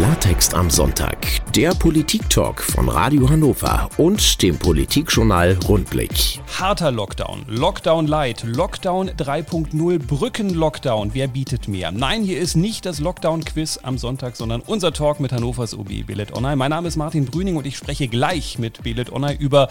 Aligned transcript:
Klartext 0.00 0.54
am 0.54 0.70
Sonntag, 0.70 1.18
der 1.54 1.74
Politik-Talk 1.74 2.62
von 2.62 2.88
Radio 2.88 3.28
Hannover 3.28 3.90
und 3.98 4.40
dem 4.40 4.56
Politikjournal 4.56 5.58
Rundblick. 5.68 6.40
Harter 6.58 6.90
Lockdown, 6.90 7.44
Lockdown 7.46 8.06
Light, 8.06 8.42
Lockdown 8.42 9.10
3.0, 9.10 9.98
Brücken-Lockdown. 9.98 11.10
Wer 11.12 11.28
bietet 11.28 11.68
mehr? 11.68 11.92
Nein, 11.92 12.22
hier 12.22 12.40
ist 12.40 12.56
nicht 12.56 12.86
das 12.86 12.98
Lockdown-Quiz 12.98 13.80
am 13.82 13.98
Sonntag, 13.98 14.36
sondern 14.36 14.62
unser 14.62 14.94
Talk 14.94 15.20
mit 15.20 15.32
Hannovers 15.32 15.74
OB 15.74 16.06
Belet 16.06 16.34
Online. 16.34 16.56
Mein 16.56 16.70
Name 16.70 16.88
ist 16.88 16.96
Martin 16.96 17.26
Brüning 17.26 17.56
und 17.56 17.66
ich 17.66 17.76
spreche 17.76 18.08
gleich 18.08 18.58
mit 18.58 18.82
Belet 18.82 19.12
Online 19.12 19.38
über 19.38 19.68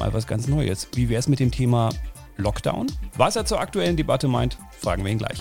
mal 0.00 0.12
was 0.12 0.26
ganz 0.26 0.48
Neues. 0.48 0.88
Wie 0.96 1.08
wäre 1.08 1.20
es 1.20 1.28
mit 1.28 1.38
dem 1.38 1.52
Thema 1.52 1.90
Lockdown? 2.38 2.88
Was 3.16 3.36
er 3.36 3.44
zur 3.44 3.60
aktuellen 3.60 3.96
Debatte 3.96 4.26
meint, 4.26 4.58
fragen 4.80 5.04
wir 5.04 5.12
ihn 5.12 5.18
gleich. 5.18 5.38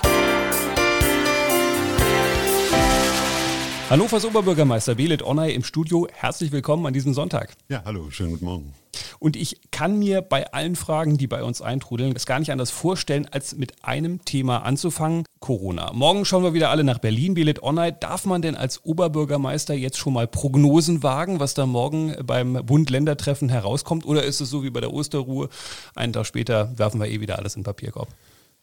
Hannovers 3.90 4.24
Oberbürgermeister 4.24 4.94
Belit 4.94 5.24
Onay 5.24 5.52
im 5.52 5.64
Studio. 5.64 6.08
Herzlich 6.14 6.52
willkommen 6.52 6.86
an 6.86 6.94
diesem 6.94 7.16
Sonntag. 7.16 7.56
Ja, 7.70 7.82
hallo, 7.86 8.12
schönen 8.12 8.30
guten 8.30 8.46
Morgen. 8.46 8.74
Und 9.18 9.36
ich 9.36 9.62
kann 9.72 9.98
mir 9.98 10.22
bei 10.22 10.54
allen 10.54 10.76
Fragen, 10.76 11.18
die 11.18 11.26
bei 11.26 11.42
uns 11.44 11.60
eintrudeln, 11.60 12.16
es 12.16 12.28
gar 12.28 12.38
nicht 12.38 12.52
anders 12.52 12.70
vorstellen, 12.70 13.28
als 13.32 13.56
mit 13.56 13.84
einem 13.84 14.24
Thema 14.26 14.60
anzufangen: 14.60 15.26
Corona. 15.40 15.92
Morgen 15.92 16.24
schauen 16.24 16.44
wir 16.44 16.54
wieder 16.54 16.70
alle 16.70 16.84
nach 16.84 17.00
Berlin. 17.00 17.34
Belit 17.34 17.64
Onay, 17.64 17.92
darf 18.00 18.26
man 18.28 18.44
denn 18.44 18.54
als 18.54 18.86
Oberbürgermeister 18.86 19.74
jetzt 19.74 19.98
schon 19.98 20.14
mal 20.14 20.28
Prognosen 20.28 21.02
wagen, 21.02 21.40
was 21.40 21.56
da 21.56 21.66
morgen 21.66 22.16
beim 22.24 22.64
Bund-Länder-Treffen 22.64 23.50
herauskommt? 23.50 24.06
Oder 24.06 24.22
ist 24.22 24.40
es 24.40 24.52
so 24.52 24.62
wie 24.62 24.70
bei 24.70 24.82
der 24.82 24.94
Osterruhe? 24.94 25.50
Einen 25.96 26.14
Tag 26.14 26.28
später 26.28 26.78
werfen 26.78 27.02
wir 27.02 27.08
eh 27.08 27.22
wieder 27.22 27.40
alles 27.40 27.56
in 27.56 27.62
den 27.62 27.66
Papierkorb? 27.66 28.10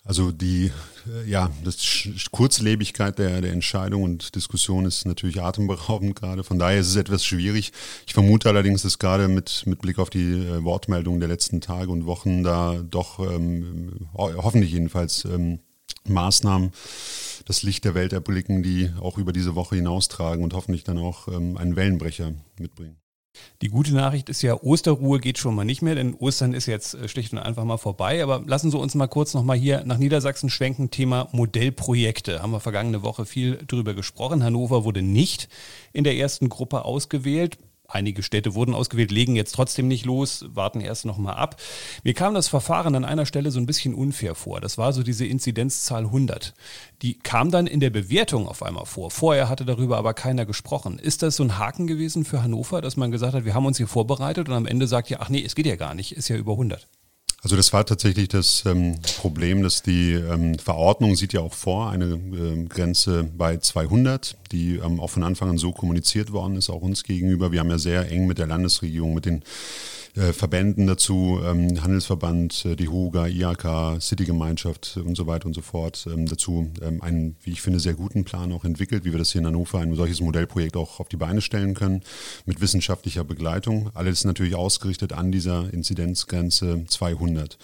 Also 0.06 0.30
die, 0.30 0.70
äh, 1.06 1.28
ja, 1.28 1.51
das 1.65 2.09
Kurzlebigkeit 2.30 3.19
der, 3.19 3.41
der 3.41 3.52
Entscheidung 3.52 4.05
und 4.05 4.37
Diskussion 4.37 4.84
ist 4.84 5.05
natürlich 5.05 5.42
atemberaubend 5.42 6.14
gerade. 6.14 6.45
Von 6.45 6.60
daher 6.60 6.78
ist 6.78 6.89
es 6.89 6.97
etwas 6.97 7.25
schwierig. 7.25 7.72
Ich 8.06 8.14
vermute 8.14 8.48
allerdings, 8.48 8.83
dass 8.83 9.00
gerade 9.00 9.27
mit, 9.27 9.64
mit 9.66 9.81
Blick 9.81 9.98
auf 9.98 10.08
die 10.08 10.33
äh, 10.33 10.62
Wortmeldungen 10.62 11.19
der 11.19 11.28
letzten 11.28 11.61
Tage 11.61 11.91
und 11.91 12.06
Wochen 12.06 12.44
da 12.44 12.81
doch 12.89 13.19
ähm, 13.19 14.08
hoffentlich 14.14 14.72
jedenfalls 14.72 15.25
ähm, 15.25 15.58
Maßnahmen 16.05 16.70
das 17.47 17.64
Licht 17.64 17.84
der 17.84 17.94
Welt 17.94 18.12
erblicken, 18.12 18.62
die 18.62 18.91
auch 19.00 19.19
über 19.19 19.33
diese 19.33 19.56
Woche 19.56 19.75
hinaustragen 19.75 20.44
und 20.44 20.55
hoffentlich 20.55 20.84
dann 20.84 20.98
auch 20.98 21.27
ähm, 21.27 21.56
einen 21.56 21.75
Wellenbrecher 21.75 22.33
mitbringen. 22.61 22.97
Die 23.62 23.69
gute 23.69 23.95
Nachricht 23.95 24.29
ist 24.29 24.42
ja, 24.42 24.55
Osterruhe 24.55 25.19
geht 25.19 25.39
schon 25.39 25.55
mal 25.55 25.65
nicht 25.65 25.83
mehr, 25.83 25.95
denn 25.95 26.15
Ostern 26.15 26.53
ist 26.53 26.67
jetzt 26.67 26.95
äh, 26.95 27.09
schlicht 27.09 27.33
und 27.33 27.39
einfach 27.39 27.65
mal 27.65 27.78
vorbei. 27.78 28.23
Aber 28.23 28.43
lassen 28.47 28.70
Sie 28.70 28.78
uns 28.78 28.95
mal 28.95 29.06
kurz 29.06 29.34
nochmal 29.34 29.56
hier 29.56 29.83
nach 29.84 29.98
Niedersachsen 29.98 30.51
schwenken. 30.51 30.91
Thema 30.91 31.28
Modellprojekte. 31.33 32.43
Haben 32.43 32.53
wir 32.53 32.61
vergangene 32.61 33.03
Woche 33.03 33.27
viel 33.27 33.59
drüber 33.67 33.95
gesprochen. 33.95 34.45
Hannover 34.45 34.84
wurde 34.84 35.03
nicht 35.03 35.48
in 35.93 36.05
der 36.05 36.17
ersten 36.17 36.48
Gruppe 36.48 36.84
ausgewählt. 36.84 37.59
Einige 37.89 38.23
Städte 38.23 38.55
wurden 38.55 38.75
ausgewählt, 38.75 39.11
legen 39.11 39.37
jetzt 39.37 39.55
trotzdem 39.55 39.89
nicht 39.89 40.05
los, 40.05 40.45
warten 40.48 40.81
erst 40.81 41.05
nochmal 41.05 41.37
ab. 41.37 41.61
Mir 42.03 42.15
kam 42.15 42.34
das 42.34 42.48
Verfahren 42.48 42.95
an 42.95 43.05
einer 43.05 43.27
Stelle 43.27 43.51
so 43.51 43.61
ein 43.61 43.67
bisschen 43.67 43.95
unfair 43.95 44.34
vor. 44.34 44.61
Das 44.61 44.78
war 44.78 44.93
so 44.93 45.03
diese 45.03 45.25
Inzidenzzahl 45.25 46.05
100. 46.05 46.55
Die 47.03 47.19
kam 47.19 47.51
dann 47.51 47.67
in 47.67 47.81
der 47.81 47.91
Bewertung 47.91 48.48
auf 48.48 48.62
einmal 48.62 48.87
vor. 48.87 49.11
Vorher 49.11 49.48
hatte 49.48 49.65
darüber 49.65 49.98
aber 49.98 50.15
keiner 50.15 50.47
gesprochen. 50.47 50.98
Ist 50.98 51.23
das 51.23 51.37
so 51.37 51.45
ein 51.45 51.59
Haken 51.59 51.87
gewesen 51.87 52.25
für 52.25 52.43
Hannover, 52.43 52.81
dass 52.81 52.97
man 52.97 53.11
gesagt 53.11 53.34
hat, 53.34 53.45
wir 53.45 53.55
haben 53.55 53.67
uns 53.67 53.77
hier 53.77 53.89
vorbereitet 53.89 54.48
und 54.48 54.55
am 54.55 54.67
Ende 54.67 54.87
sagt 54.87 55.11
ja, 55.11 55.19
ach 55.21 55.28
nee, 55.28 55.45
es 55.45 55.55
geht 55.55 55.67
ja 55.67 55.77
gar 55.77 55.95
nicht, 55.95 56.12
ist 56.12 56.28
ja 56.28 56.37
über 56.37 56.53
100? 56.53 56.89
Also 57.47 57.55
das 57.55 57.72
war 57.72 57.86
tatsächlich 57.86 58.27
das 58.27 58.64
ähm, 58.66 58.97
Problem, 59.19 59.62
dass 59.62 59.80
die 59.80 60.14
ähm, 60.14 60.58
Verordnung 60.58 61.14
sieht 61.14 61.33
ja 61.33 61.42
auch 61.42 61.55
vor 61.55 61.92
eine 61.92 62.06
äh, 62.06 62.64
Grenze 62.69 63.22
bei 63.22 63.58
200, 63.58 64.36
die 64.50 64.78
ähm, 64.78 64.98
auch 64.98 65.11
von 65.11 65.22
Anfang 65.22 65.50
an 65.50 65.56
so 65.56 65.70
kommuniziert 65.70 66.33
worden 66.33 66.56
ist, 66.56 66.70
auch 66.70 66.83
uns 66.83 67.05
gegenüber. 67.05 67.53
Wir 67.53 67.61
haben 67.61 67.70
ja 67.70 67.78
sehr 67.78 68.11
eng 68.11 68.27
mit 68.27 68.38
der 68.38 68.48
Landesregierung, 68.48 69.14
mit 69.14 69.27
den 69.27 69.44
äh, 70.17 70.33
Verbänden 70.33 70.87
dazu, 70.87 71.41
ähm, 71.44 71.82
Handelsverband, 71.82 72.65
äh, 72.65 72.77
die 72.77 72.88
HUGA, 72.88 73.27
IAK, 73.27 74.00
City-Gemeinschaft 74.00 74.99
und 75.04 75.15
so 75.15 75.27
weiter 75.27 75.47
und 75.47 75.54
so 75.54 75.60
fort, 75.60 76.06
ähm, 76.10 76.27
dazu 76.27 76.71
ähm, 76.81 77.03
einen, 77.03 77.37
wie 77.43 77.53
ich 77.53 77.60
finde, 77.60 77.81
sehr 77.81 77.94
guten 77.94 78.25
Plan 78.25 78.53
auch 78.53 78.65
entwickelt, 78.65 79.04
wie 79.04 79.12
wir 79.12 79.19
das 79.19 79.32
hier 79.32 79.41
in 79.41 79.47
Hannover, 79.47 79.78
ein 79.81 79.94
solches 79.94 80.21
Modellprojekt 80.21 80.77
auch 80.77 81.00
auf 81.00 81.09
die 81.09 81.19
Beine 81.19 81.43
stellen 81.43 81.75
können, 81.75 82.03
mit 82.47 82.60
wissenschaftlicher 82.60 83.25
Begleitung. 83.25 83.91
Alles 83.94 84.25
natürlich 84.25 84.54
ausgerichtet 84.54 85.12
an 85.12 85.32
dieser 85.32 85.72
Inzidenzgrenze 85.72 86.84
200. 86.88 87.59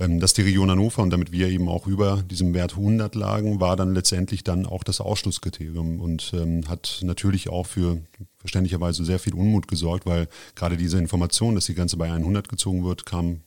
Ähm, 0.00 0.20
dass 0.20 0.32
die 0.32 0.42
Region 0.42 0.70
Hannover 0.70 1.02
und 1.02 1.10
damit 1.10 1.32
wir 1.32 1.48
eben 1.48 1.68
auch 1.68 1.86
über 1.86 2.22
diesem 2.22 2.54
Wert 2.54 2.72
100 2.72 3.14
lagen, 3.14 3.60
war 3.60 3.76
dann 3.76 3.94
letztendlich 3.94 4.42
dann 4.42 4.64
auch 4.64 4.84
das 4.84 5.02
Ausschlusskriterium 5.02 6.00
und 6.00 6.32
ähm, 6.34 6.66
hat 6.66 7.00
natürlich 7.02 7.50
auch 7.50 7.66
für 7.66 7.98
verständlicherweise 8.40 9.04
sehr 9.04 9.18
viel 9.18 9.34
Unmut 9.34 9.68
gesorgt, 9.68 10.06
weil 10.06 10.28
gerade 10.54 10.76
diese 10.76 10.98
Information, 10.98 11.54
dass 11.54 11.66
die 11.66 11.74
Grenze 11.74 11.96
bei 11.96 12.10
100 12.10 12.48
gezogen 12.48 12.84
wird, 12.84 13.06
kam 13.06 13.40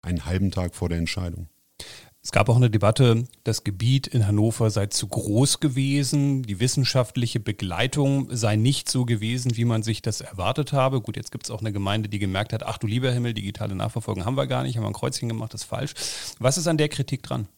einen 0.00 0.24
halben 0.24 0.50
Tag 0.50 0.74
vor 0.74 0.88
der 0.88 0.98
Entscheidung. 0.98 1.48
Es 2.24 2.30
gab 2.30 2.48
auch 2.48 2.56
eine 2.56 2.70
Debatte, 2.70 3.24
das 3.42 3.64
Gebiet 3.64 4.06
in 4.06 4.28
Hannover 4.28 4.70
sei 4.70 4.86
zu 4.86 5.08
groß 5.08 5.58
gewesen, 5.58 6.44
die 6.44 6.60
wissenschaftliche 6.60 7.40
Begleitung 7.40 8.28
sei 8.30 8.54
nicht 8.54 8.88
so 8.88 9.04
gewesen, 9.04 9.56
wie 9.56 9.64
man 9.64 9.82
sich 9.82 10.02
das 10.02 10.20
erwartet 10.20 10.72
habe. 10.72 11.00
Gut, 11.00 11.16
jetzt 11.16 11.32
gibt 11.32 11.46
es 11.46 11.50
auch 11.50 11.60
eine 11.60 11.72
Gemeinde, 11.72 12.08
die 12.08 12.20
gemerkt 12.20 12.52
hat, 12.52 12.62
ach 12.62 12.78
du 12.78 12.86
lieber 12.86 13.10
Himmel, 13.10 13.34
digitale 13.34 13.74
Nachverfolgung 13.74 14.24
haben 14.24 14.36
wir 14.36 14.46
gar 14.46 14.62
nicht, 14.62 14.76
haben 14.76 14.84
wir 14.84 14.88
ein 14.88 14.94
Kreuzchen 14.94 15.28
gemacht, 15.28 15.52
das 15.52 15.62
ist 15.62 15.66
falsch. 15.66 15.94
Was 16.38 16.58
ist 16.58 16.68
an 16.68 16.78
der 16.78 16.88
Kritik 16.88 17.24
dran? 17.24 17.48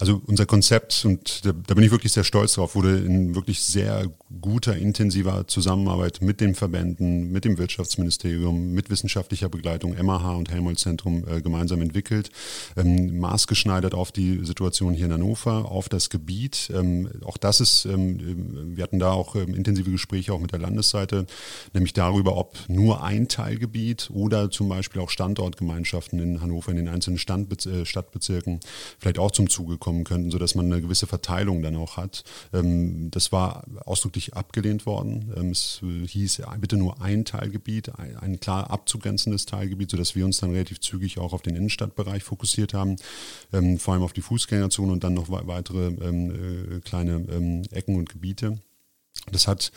Also 0.00 0.20
unser 0.26 0.46
Konzept, 0.46 1.04
und 1.04 1.44
da, 1.44 1.52
da, 1.52 1.74
bin 1.74 1.84
ich 1.84 1.92
wirklich 1.92 2.12
sehr 2.12 2.24
stolz 2.24 2.54
drauf, 2.54 2.74
wurde 2.74 2.98
in 2.98 3.36
wirklich 3.36 3.62
sehr 3.62 4.10
guter, 4.40 4.76
intensiver 4.76 5.46
Zusammenarbeit 5.46 6.20
mit 6.22 6.40
den 6.40 6.54
Verbänden, 6.54 7.32
mit 7.32 7.44
dem 7.44 7.58
Wirtschaftsministerium, 7.58 8.72
mit 8.72 8.90
wissenschaftlicher 8.90 9.48
Begleitung, 9.48 9.94
MAH 10.00 10.34
und 10.36 10.50
Helmholtz 10.50 10.82
Zentrum 10.82 11.24
äh, 11.28 11.40
gemeinsam 11.40 11.80
entwickelt, 11.80 12.30
ähm, 12.76 13.18
maßgeschneidert 13.18 13.94
auf 13.94 14.12
die 14.12 14.44
Situation 14.44 14.94
hier 14.94 15.06
in 15.06 15.12
Hannover, 15.12 15.70
auf 15.70 15.88
das 15.88 16.10
Gebiet. 16.10 16.70
Ähm, 16.74 17.08
auch 17.24 17.36
das 17.36 17.60
ist, 17.60 17.84
ähm, 17.86 18.76
wir 18.76 18.82
hatten 18.82 18.98
da 18.98 19.12
auch 19.12 19.34
ähm, 19.36 19.54
intensive 19.54 19.90
Gespräche 19.90 20.32
auch 20.32 20.40
mit 20.40 20.52
der 20.52 20.58
Landesseite, 20.58 21.26
nämlich 21.72 21.92
darüber, 21.92 22.36
ob 22.36 22.56
nur 22.68 23.02
ein 23.02 23.28
Teilgebiet 23.28 24.10
oder 24.12 24.50
zum 24.50 24.68
Beispiel 24.68 25.00
auch 25.00 25.10
Standortgemeinschaften 25.10 26.18
in 26.18 26.40
Hannover, 26.40 26.70
in 26.70 26.76
den 26.76 26.88
einzelnen 26.88 27.18
Standbez 27.18 27.66
äh, 27.66 27.86
Stadtbezirken 27.86 28.60
vielleicht 28.98 29.18
auch 29.18 29.30
zum 29.30 29.48
Zuge 29.48 29.78
kommen 29.78 30.04
könnten, 30.04 30.30
sodass 30.30 30.54
man 30.54 30.66
eine 30.66 30.80
gewisse 30.80 31.06
Verteilung 31.06 31.62
dann 31.62 31.76
auch 31.76 31.96
hat. 31.96 32.24
Ähm, 32.52 33.10
das 33.10 33.32
war 33.32 33.64
ausdrücklich 33.84 34.23
abgelehnt 34.32 34.86
worden. 34.86 35.32
Ähm, 35.36 35.50
es 35.50 35.80
hieß 35.82 36.42
bitte 36.60 36.76
nur 36.76 37.00
ein 37.02 37.24
Teilgebiet, 37.24 37.92
ein, 37.98 38.40
klar 38.40 38.70
abzugrenzendes 38.70 39.46
Teilgebiet, 39.46 39.90
sodass 39.90 40.14
wir 40.14 40.24
uns 40.24 40.38
dann 40.38 40.50
relativ 40.50 40.80
zügig 40.80 41.18
auch 41.18 41.32
auf 41.32 41.42
den 41.42 41.56
Innenstadtbereich 41.56 42.24
fokussiert 42.24 42.74
haben, 42.74 42.96
ähm, 43.52 43.78
vor 43.78 43.94
allem 43.94 44.02
auf 44.02 44.12
die 44.12 44.22
Fußgängerzone 44.22 44.92
und 44.92 45.04
dann 45.04 45.14
noch 45.14 45.28
weitere 45.28 45.88
äh, 45.88 46.80
kleine 46.80 47.62
Ecken 47.70 47.96
und 47.96 48.08
Gebiete. 48.08 48.58
Das 49.32 49.48
hat 49.48 49.72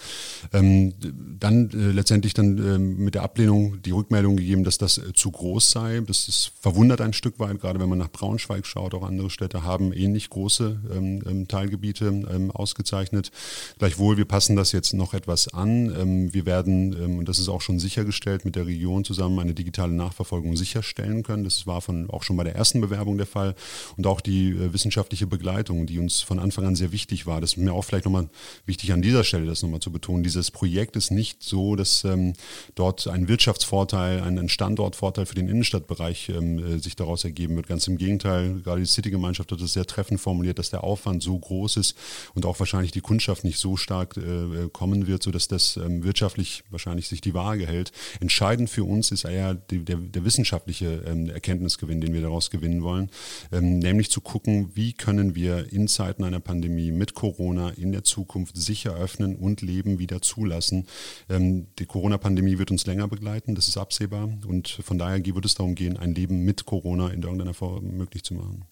ähm, 0.52 0.94
dann 1.40 1.70
äh, 1.72 1.92
letztendlich 1.92 2.34
dann 2.34 2.58
ähm, 2.58 2.98
mit 2.98 3.16
der 3.16 3.24
Ablehnung 3.24 3.82
die 3.82 3.92
Rückmeldung 3.92 4.36
gegeben, 4.36 4.66
dass 4.66 4.78
das 4.78 4.98
äh, 4.98 5.14
zu 5.14 5.32
groß 5.32 5.72
sei. 5.72 6.02
Das 6.06 6.28
ist, 6.28 6.52
verwundert 6.60 7.00
ein 7.00 7.14
Stück 7.14 7.40
weit, 7.40 7.62
gerade 7.62 7.80
wenn 7.80 7.88
man 7.88 7.98
nach 7.98 8.12
Braunschweig 8.12 8.66
schaut. 8.66 8.94
Auch 8.94 9.04
andere 9.04 9.30
Städte 9.30 9.64
haben 9.64 9.94
ähnlich 9.94 10.30
große 10.30 10.82
ähm, 10.94 11.24
ähm 11.26 11.48
Teilgebiete 11.48 12.08
ähm, 12.08 12.52
ausgezeichnet. 12.52 13.32
Gleichwohl, 13.80 14.18
wir 14.18 14.26
passen 14.26 14.58
das 14.58 14.74
jetzt 14.74 14.94
noch 14.94 15.14
etwas 15.14 15.54
an. 15.54 15.96
Ähm, 15.96 16.34
wir 16.34 16.46
werden, 16.46 16.94
ähm, 17.02 17.20
und 17.20 17.30
das 17.30 17.40
ist 17.40 17.48
auch 17.48 17.62
schon 17.62 17.80
sichergestellt, 17.80 18.44
mit 18.44 18.56
der 18.56 18.66
Region 18.66 19.06
zusammen 19.06 19.40
eine 19.40 19.54
digitale 19.54 19.94
Nachverfolgung 19.94 20.58
sicherstellen 20.58 21.24
können. 21.24 21.46
Das 21.46 21.66
war 21.66 21.82
von, 21.82 22.10
auch 22.10 22.24
schon 22.24 22.38
bei 22.38 22.44
der 22.44 22.56
ersten 22.56 22.82
Bewerbung 22.82 23.18
der 23.18 23.28
Fall. 23.28 23.56
Und 23.96 24.08
auch 24.08 24.20
die 24.20 24.50
äh, 24.50 24.74
wissenschaftliche 24.74 25.26
Begleitung, 25.26 25.86
die 25.86 26.00
uns 26.00 26.20
von 26.20 26.40
Anfang 26.40 26.66
an 26.66 26.76
sehr 26.76 26.92
wichtig 26.92 27.28
war. 27.28 27.40
Das 27.40 27.52
ist 27.52 27.58
mir 27.58 27.72
auch 27.72 27.84
vielleicht 27.84 28.06
nochmal 28.06 28.30
wichtig 28.66 28.92
an 28.92 29.02
dieser 29.02 29.24
Stelle 29.28 29.46
das 29.46 29.62
nochmal 29.62 29.80
zu 29.80 29.92
betonen. 29.92 30.24
Dieses 30.24 30.52
Projekt 30.52 30.96
ist 30.96 31.12
nicht 31.12 31.44
so, 31.44 31.76
dass 31.76 32.04
ähm, 32.04 32.34
dort 32.76 33.08
ein 33.08 33.28
Wirtschaftsvorteil, 33.28 34.22
ein, 34.22 34.50
Standortvorteil 34.50 35.26
für 35.26 35.36
den 35.36 35.50
Innenstadtbereich 35.50 36.30
ähm, 36.30 36.60
äh, 36.60 36.80
sich 36.80 36.96
daraus 36.96 37.24
ergeben 37.24 37.56
wird. 37.56 37.68
Ganz 37.68 37.88
im 37.88 37.98
Gegenteil, 37.98 38.62
gerade 38.64 38.82
die 38.82 38.88
City-Gemeinschaft 38.88 39.52
hat 39.52 39.62
es 39.62 39.74
sehr 39.74 39.86
treffend 39.86 40.20
formuliert, 40.20 40.60
dass 40.60 40.70
der 40.70 40.84
Aufwand 40.84 41.22
so 41.22 41.38
groß 41.38 41.78
ist 41.78 41.98
und 42.34 42.46
auch 42.46 42.60
wahrscheinlich 42.60 42.92
die 42.92 43.02
Kundschaft 43.02 43.44
nicht 43.44 43.60
so 43.60 43.78
stark 43.78 44.18
äh, 44.18 44.70
kommen 44.72 45.08
wird, 45.08 45.24
sodass 45.24 45.48
das 45.48 45.78
ähm, 45.78 46.04
wirtschaftlich 46.04 46.64
wahrscheinlich 46.70 47.08
sich 47.08 47.22
die 47.22 47.34
Waage 47.34 47.68
hält. 47.68 47.92
Entscheidend 48.20 48.70
für 48.70 48.84
uns 48.84 49.12
ist 49.12 49.26
eher 49.26 49.54
die, 49.54 49.84
der, 49.84 49.98
der, 49.98 50.26
wissenschaftliche 50.26 51.04
ähm, 51.06 51.30
Erkenntnisgewinn, 51.30 52.02
den 52.02 52.14
wir 52.14 52.22
daraus 52.22 52.50
gewinnen 52.50 52.84
wollen, 52.84 53.10
ähm, 53.52 53.80
nämlich 53.80 54.10
zu 54.12 54.22
gucken, 54.22 54.72
wie 54.76 54.94
können 54.94 55.36
wir 55.36 55.72
in 55.72 55.88
Zeiten 55.88 56.24
einer 56.24 56.40
Pandemie 56.40 56.92
mit 56.92 57.14
Corona 57.14 57.70
in 57.70 57.92
der 57.92 58.04
Zukunft 58.04 58.56
sicher 58.56 58.96
öffnen, 58.96 59.17
öffnen 59.18 59.36
und 59.36 59.62
Leben 59.62 60.00
wieder 60.00 60.22
zulassen. 60.22 60.88
Ähm, 61.30 61.68
die 61.80 61.86
Corona-Pandemie 61.86 62.58
wird 62.58 62.72
uns 62.72 62.86
länger 62.86 63.08
begleiten, 63.08 63.56
das 63.56 63.68
ist 63.68 63.78
absehbar. 63.78 64.30
Und 64.48 64.68
von 64.70 64.98
daher 64.98 65.26
wird 65.26 65.46
es 65.46 65.56
darum 65.56 65.76
gehen, 65.76 65.98
ein 65.98 66.14
Leben 66.14 66.44
mit 66.46 66.66
Corona 66.66 67.10
in 67.10 67.22
irgendeiner 67.22 67.54
Form 67.54 67.98
möglich 67.98 68.24
zu 68.24 68.34
machen. 68.34 68.66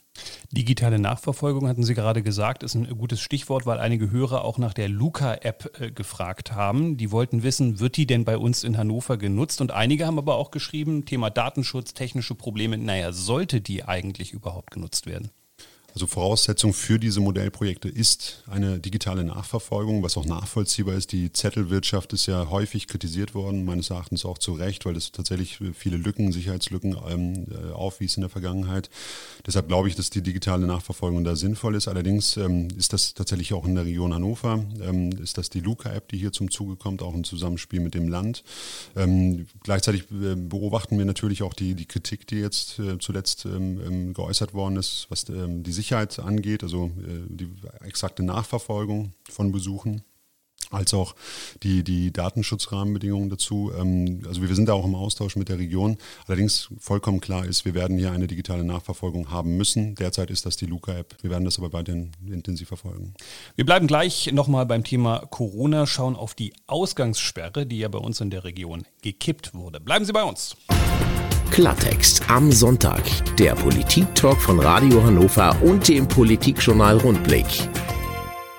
Digitale 0.52 0.98
Nachverfolgung 0.98 1.68
hatten 1.68 1.84
Sie 1.84 1.94
gerade 1.94 2.24
gesagt, 2.24 2.64
ist 2.64 2.76
ein 2.76 2.88
gutes 2.98 3.20
Stichwort, 3.20 3.66
weil 3.66 3.80
einige 3.80 4.12
Hörer 4.12 4.46
auch 4.46 4.58
nach 4.58 4.74
der 4.74 4.88
Luca-App 4.88 5.78
äh, 5.80 5.92
gefragt 5.92 6.54
haben. 6.54 6.96
Die 6.96 7.12
wollten 7.12 7.44
wissen, 7.44 7.80
wird 7.80 7.98
die 7.98 8.08
denn 8.08 8.24
bei 8.24 8.38
uns 8.38 8.64
in 8.64 8.78
Hannover 8.78 9.18
genutzt? 9.18 9.60
Und 9.60 9.72
einige 9.72 10.06
haben 10.06 10.18
aber 10.18 10.36
auch 10.36 10.52
geschrieben, 10.52 11.06
Thema 11.06 11.30
Datenschutz, 11.30 11.94
technische 11.94 12.36
Probleme. 12.36 12.78
Naja, 12.78 13.12
sollte 13.12 13.60
die 13.60 13.84
eigentlich 13.84 14.32
überhaupt 14.32 14.72
genutzt 14.72 15.06
werden? 15.06 15.32
Also 15.96 16.08
Voraussetzung 16.08 16.74
für 16.74 17.00
diese 17.00 17.22
Modellprojekte 17.22 17.88
ist 17.88 18.44
eine 18.48 18.80
digitale 18.80 19.24
Nachverfolgung, 19.24 20.04
was 20.04 20.18
auch 20.18 20.26
nachvollziehbar 20.26 20.96
ist. 20.96 21.14
Die 21.14 21.32
Zettelwirtschaft 21.32 22.12
ist 22.12 22.26
ja 22.26 22.50
häufig 22.50 22.90
kritisiert 22.90 23.34
worden, 23.34 23.64
meines 23.64 23.92
Erachtens 23.92 24.26
auch 24.26 24.38
zu 24.38 24.52
Recht, 24.52 24.86
weil 24.86 24.98
es 24.98 25.14
tatsächlich 25.14 25.60
viele 25.74 25.96
Lücken, 25.96 26.34
Sicherheitslücken 26.34 26.98
ähm, 27.08 27.46
äh, 27.50 27.72
aufwies 27.72 28.18
in 28.18 28.22
der 28.22 28.30
Vergangenheit. 28.30 28.90
Deshalb 29.48 29.70
glaube 29.70 29.88
ich, 29.88 29.96
dass 29.96 30.10
die 30.10 30.22
digitale 30.22 30.68
Nachverfolgung 30.68 31.24
da 31.24 31.38
sinnvoll 31.38 31.76
ist. 31.76 31.88
Allerdings 31.88 32.36
ähm, 32.36 32.68
ist 32.78 32.92
das 32.92 33.14
tatsächlich 33.14 33.54
auch 33.54 33.66
in 33.66 33.76
der 33.76 33.86
Region 33.86 34.14
Hannover, 34.14 34.66
ähm, 34.82 35.12
ist 35.24 35.38
das 35.38 35.50
die 35.50 35.62
Luca-App, 35.62 36.10
die 36.10 36.18
hier 36.18 36.34
zum 36.34 36.52
Zuge 36.52 36.76
kommt, 36.76 37.04
auch 37.04 37.14
im 37.14 37.24
Zusammenspiel 37.24 37.80
mit 37.80 37.94
dem 37.94 38.10
Land. 38.10 38.44
Ähm, 38.98 39.48
gleichzeitig 39.64 40.12
äh, 40.12 40.36
beobachten 40.36 40.98
wir 40.98 41.06
natürlich 41.06 41.42
auch 41.42 41.54
die, 41.54 41.74
die 41.74 41.86
Kritik, 41.86 42.28
die 42.28 42.40
jetzt 42.40 42.80
äh, 42.80 42.98
zuletzt 43.00 43.46
ähm, 43.46 43.80
ähm, 43.80 44.14
geäußert 44.14 44.54
worden 44.54 44.76
ist, 44.76 45.08
was 45.08 45.24
die 45.24 45.72
Sicherheit 45.72 45.85
Sicherheit 45.86 46.18
angeht, 46.20 46.64
also 46.64 46.86
äh, 46.98 47.26
die 47.30 47.50
exakte 47.82 48.24
Nachverfolgung 48.24 49.14
von 49.30 49.52
Besuchen 49.52 50.04
als 50.72 50.96
auch 50.96 51.16
die, 51.62 51.84
die 51.84 52.12
Datenschutzrahmenbedingungen 52.12 53.30
dazu. 53.30 53.72
Ähm, 53.78 54.24
also 54.28 54.42
wir 54.42 54.54
sind 54.56 54.68
da 54.68 54.74
auch 54.74 54.86
im 54.86 54.96
Austausch 54.96 55.36
mit 55.36 55.48
der 55.48 55.60
Region. 55.60 55.98
Allerdings 56.28 56.70
vollkommen 56.80 57.22
klar 57.22 57.46
ist, 57.46 57.66
wir 57.66 57.76
werden 57.76 58.00
hier 58.00 58.12
eine 58.12 58.26
digitale 58.26 58.64
Nachverfolgung 58.64 59.30
haben 59.30 59.58
müssen. 59.58 59.94
Derzeit 59.94 60.32
ist 60.32 60.48
das 60.48 60.58
die 60.58 60.66
Luca-App. 60.66 61.18
Wir 61.22 61.30
werden 61.30 61.46
das 61.46 61.60
aber 61.60 61.72
weiterhin 61.72 62.12
intensiv 62.26 62.70
verfolgen. 62.70 63.14
Wir 63.56 63.66
bleiben 63.66 63.86
gleich 63.86 64.32
nochmal 64.34 64.66
beim 64.66 64.84
Thema 64.84 65.20
Corona, 65.30 65.86
schauen 65.86 66.16
auf 66.16 66.34
die 66.34 66.54
Ausgangssperre, 66.66 67.68
die 67.68 67.78
ja 67.78 67.88
bei 67.88 68.00
uns 68.00 68.20
in 68.22 68.32
der 68.32 68.44
Region 68.44 68.86
gekippt 69.04 69.54
wurde. 69.54 69.80
Bleiben 69.80 70.04
Sie 70.04 70.14
bei 70.14 70.24
uns. 70.24 70.58
Klartext 71.52 72.22
am 72.30 72.52
Sonntag. 72.52 73.04
Der 73.38 73.56
Politik-Talk 73.56 74.42
von 74.42 74.60
Radio 74.60 75.04
Hannover 75.04 75.56
und 75.62 75.88
dem 75.88 76.08
Politikjournal 76.08 76.98
Rundblick. 76.98 77.46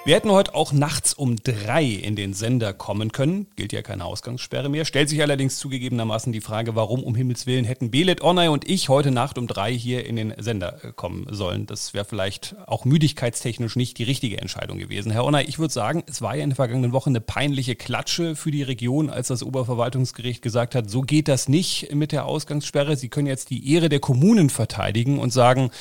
Wir 0.07 0.15
hätten 0.15 0.31
heute 0.31 0.55
auch 0.55 0.73
nachts 0.73 1.15
um 1.15 1.35
drei 1.35 1.85
in 1.85 2.15
den 2.15 2.33
Sender 2.33 2.73
kommen 2.73 3.11
können. 3.11 3.49
Gilt 3.57 3.73
ja 3.73 3.83
keine 3.83 4.05
Ausgangssperre 4.05 4.69
mehr. 4.69 4.85
Stellt 4.85 5.09
sich 5.09 5.21
allerdings 5.21 5.59
zugegebenermaßen 5.59 6.33
die 6.33 6.41
Frage, 6.41 6.77
warum 6.77 7.03
um 7.03 7.17
Himmels 7.17 7.49
Willen 7.49 7.65
hätten 7.65 7.91
Belet 7.91 8.23
Onay 8.23 8.47
und 8.47 8.71
ich 8.71 8.89
heute 8.89 9.11
Nacht 9.11 9.37
um 9.37 9.49
drei 9.49 9.73
hier 9.73 10.07
in 10.07 10.15
den 10.15 10.33
Sender 10.39 10.85
äh, 10.85 10.93
kommen 10.93 11.27
sollen. 11.31 11.67
Das 11.67 11.93
wäre 11.93 12.05
vielleicht 12.05 12.55
auch 12.69 12.85
müdigkeitstechnisch 12.85 13.75
nicht 13.75 13.99
die 13.99 14.05
richtige 14.05 14.41
Entscheidung 14.41 14.79
gewesen. 14.79 15.11
Herr 15.11 15.25
Onay, 15.25 15.45
ich 15.45 15.59
würde 15.59 15.75
sagen, 15.75 16.05
es 16.07 16.23
war 16.23 16.37
ja 16.37 16.45
in 16.45 16.51
der 16.51 16.57
vergangenen 16.57 16.93
Woche 16.93 17.11
eine 17.11 17.21
peinliche 17.21 17.75
Klatsche 17.75 18.37
für 18.37 18.53
die 18.53 18.63
Region, 18.63 19.11
als 19.11 19.27
das 19.27 19.43
Oberverwaltungsgericht 19.43 20.41
gesagt 20.41 20.77
hat, 20.77 20.89
so 20.89 21.01
geht 21.01 21.27
das 21.27 21.49
nicht 21.49 21.93
mit 21.93 22.13
der 22.13 22.27
Ausgangssperre. 22.27 22.97
Sie 22.97 23.09
können 23.09 23.27
jetzt 23.27 23.51
die 23.51 23.73
Ehre 23.75 23.89
der 23.89 23.99
Kommunen 23.99 24.51
verteidigen 24.51 25.19
und 25.19 25.33
sagen, 25.33 25.73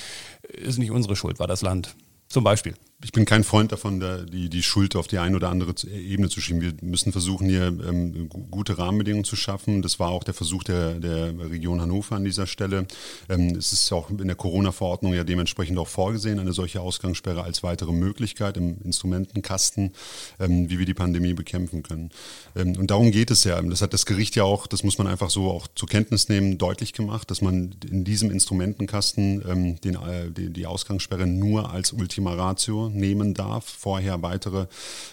ist 0.51 0.79
nicht 0.79 0.89
unsere 0.89 1.15
Schuld, 1.15 1.37
war 1.37 1.45
das 1.45 1.61
Land. 1.61 1.95
Zum 2.27 2.43
Beispiel 2.43 2.73
ich 3.03 3.11
bin 3.11 3.25
kein 3.25 3.43
Freund 3.43 3.71
davon, 3.71 3.99
da 3.99 4.19
die, 4.19 4.49
die 4.49 4.63
Schuld 4.63 4.95
auf 4.95 5.07
die 5.07 5.19
eine 5.19 5.35
oder 5.35 5.49
andere 5.49 5.75
Ebene 5.87 6.29
zu 6.29 6.39
schieben. 6.39 6.61
Wir 6.61 6.73
müssen 6.81 7.11
versuchen, 7.11 7.49
hier 7.49 7.67
ähm, 7.67 8.29
gute 8.49 8.77
Rahmenbedingungen 8.77 9.25
zu 9.25 9.35
schaffen. 9.35 9.81
Das 9.81 9.99
war 9.99 10.09
auch 10.09 10.23
der 10.23 10.33
Versuch 10.33 10.63
der, 10.63 10.95
der 10.95 11.37
Region 11.51 11.81
Hannover 11.81 12.15
an 12.15 12.23
dieser 12.23 12.47
Stelle. 12.47 12.87
Ähm, 13.27 13.55
es 13.55 13.73
ist 13.73 13.91
auch 13.91 14.09
in 14.09 14.25
der 14.25 14.35
Corona-Verordnung 14.35 15.13
ja 15.13 15.25
dementsprechend 15.25 15.77
auch 15.77 15.89
vorgesehen, 15.89 16.39
eine 16.39 16.53
solche 16.53 16.79
Ausgangssperre 16.79 17.43
als 17.43 17.63
weitere 17.63 17.91
Möglichkeit 17.91 18.55
im 18.55 18.77
Instrumentenkasten, 18.81 19.91
ähm, 20.39 20.69
wie 20.69 20.79
wir 20.79 20.85
die 20.85 20.93
Pandemie 20.93 21.33
bekämpfen 21.33 21.83
können. 21.83 22.11
Ähm, 22.55 22.77
und 22.77 22.91
darum 22.91 23.11
geht 23.11 23.29
es 23.29 23.43
ja. 23.43 23.61
Das 23.61 23.81
hat 23.81 23.93
das 23.93 24.05
Gericht 24.05 24.37
ja 24.37 24.45
auch, 24.45 24.67
das 24.67 24.83
muss 24.83 24.97
man 24.97 25.07
einfach 25.07 25.29
so 25.29 25.51
auch 25.51 25.67
zur 25.75 25.89
Kenntnis 25.89 26.29
nehmen, 26.29 26.57
deutlich 26.57 26.93
gemacht, 26.93 27.29
dass 27.29 27.41
man 27.41 27.75
in 27.89 28.05
diesem 28.05 28.31
Instrumentenkasten 28.31 29.43
ähm, 29.47 29.81
den, 29.81 29.95
äh, 29.95 30.31
die, 30.31 30.53
die 30.53 30.65
Ausgangssperre 30.65 31.27
nur 31.27 31.71
als 31.71 31.91
Ultima 31.91 32.33
Ratio 32.33 32.84
nehmen 32.89 33.33
darf, 33.33 33.65
vorher 33.65 34.21
weitere 34.21 34.67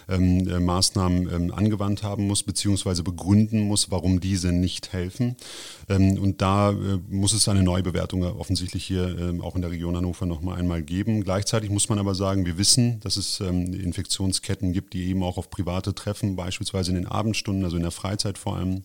ähm, 0.09 0.47
äh, 0.47 0.59
Maßnahmen 0.59 1.33
ähm, 1.33 1.53
angewandt 1.53 2.03
haben 2.03 2.27
muss, 2.27 2.43
beziehungsweise 2.43 3.03
begründen 3.03 3.61
muss, 3.61 3.91
warum 3.91 4.19
diese 4.19 4.51
nicht 4.51 4.93
helfen. 4.93 5.35
Ähm, 5.89 6.17
und 6.17 6.41
da 6.41 6.71
äh, 6.71 6.99
muss 7.09 7.33
es 7.33 7.47
eine 7.47 7.63
Neubewertung 7.63 8.23
offensichtlich 8.23 8.85
hier 8.85 9.17
äh, 9.17 9.41
auch 9.41 9.55
in 9.55 9.61
der 9.61 9.71
Region 9.71 9.95
Hannover 9.95 10.25
noch 10.25 10.41
mal 10.41 10.55
einmal 10.55 10.81
geben. 10.81 11.23
Gleichzeitig 11.23 11.69
muss 11.69 11.89
man 11.89 11.99
aber 11.99 12.15
sagen, 12.15 12.45
wir 12.45 12.57
wissen, 12.57 12.99
dass 13.01 13.17
es 13.17 13.39
ähm, 13.39 13.73
Infektionsketten 13.73 14.73
gibt, 14.73 14.93
die 14.93 15.05
eben 15.05 15.23
auch 15.23 15.37
auf 15.37 15.49
private 15.49 15.93
Treffen, 15.93 16.35
beispielsweise 16.35 16.91
in 16.91 16.95
den 16.95 17.07
Abendstunden, 17.07 17.63
also 17.63 17.77
in 17.77 17.83
der 17.83 17.91
Freizeit 17.91 18.37
vor 18.37 18.57
allem, 18.57 18.83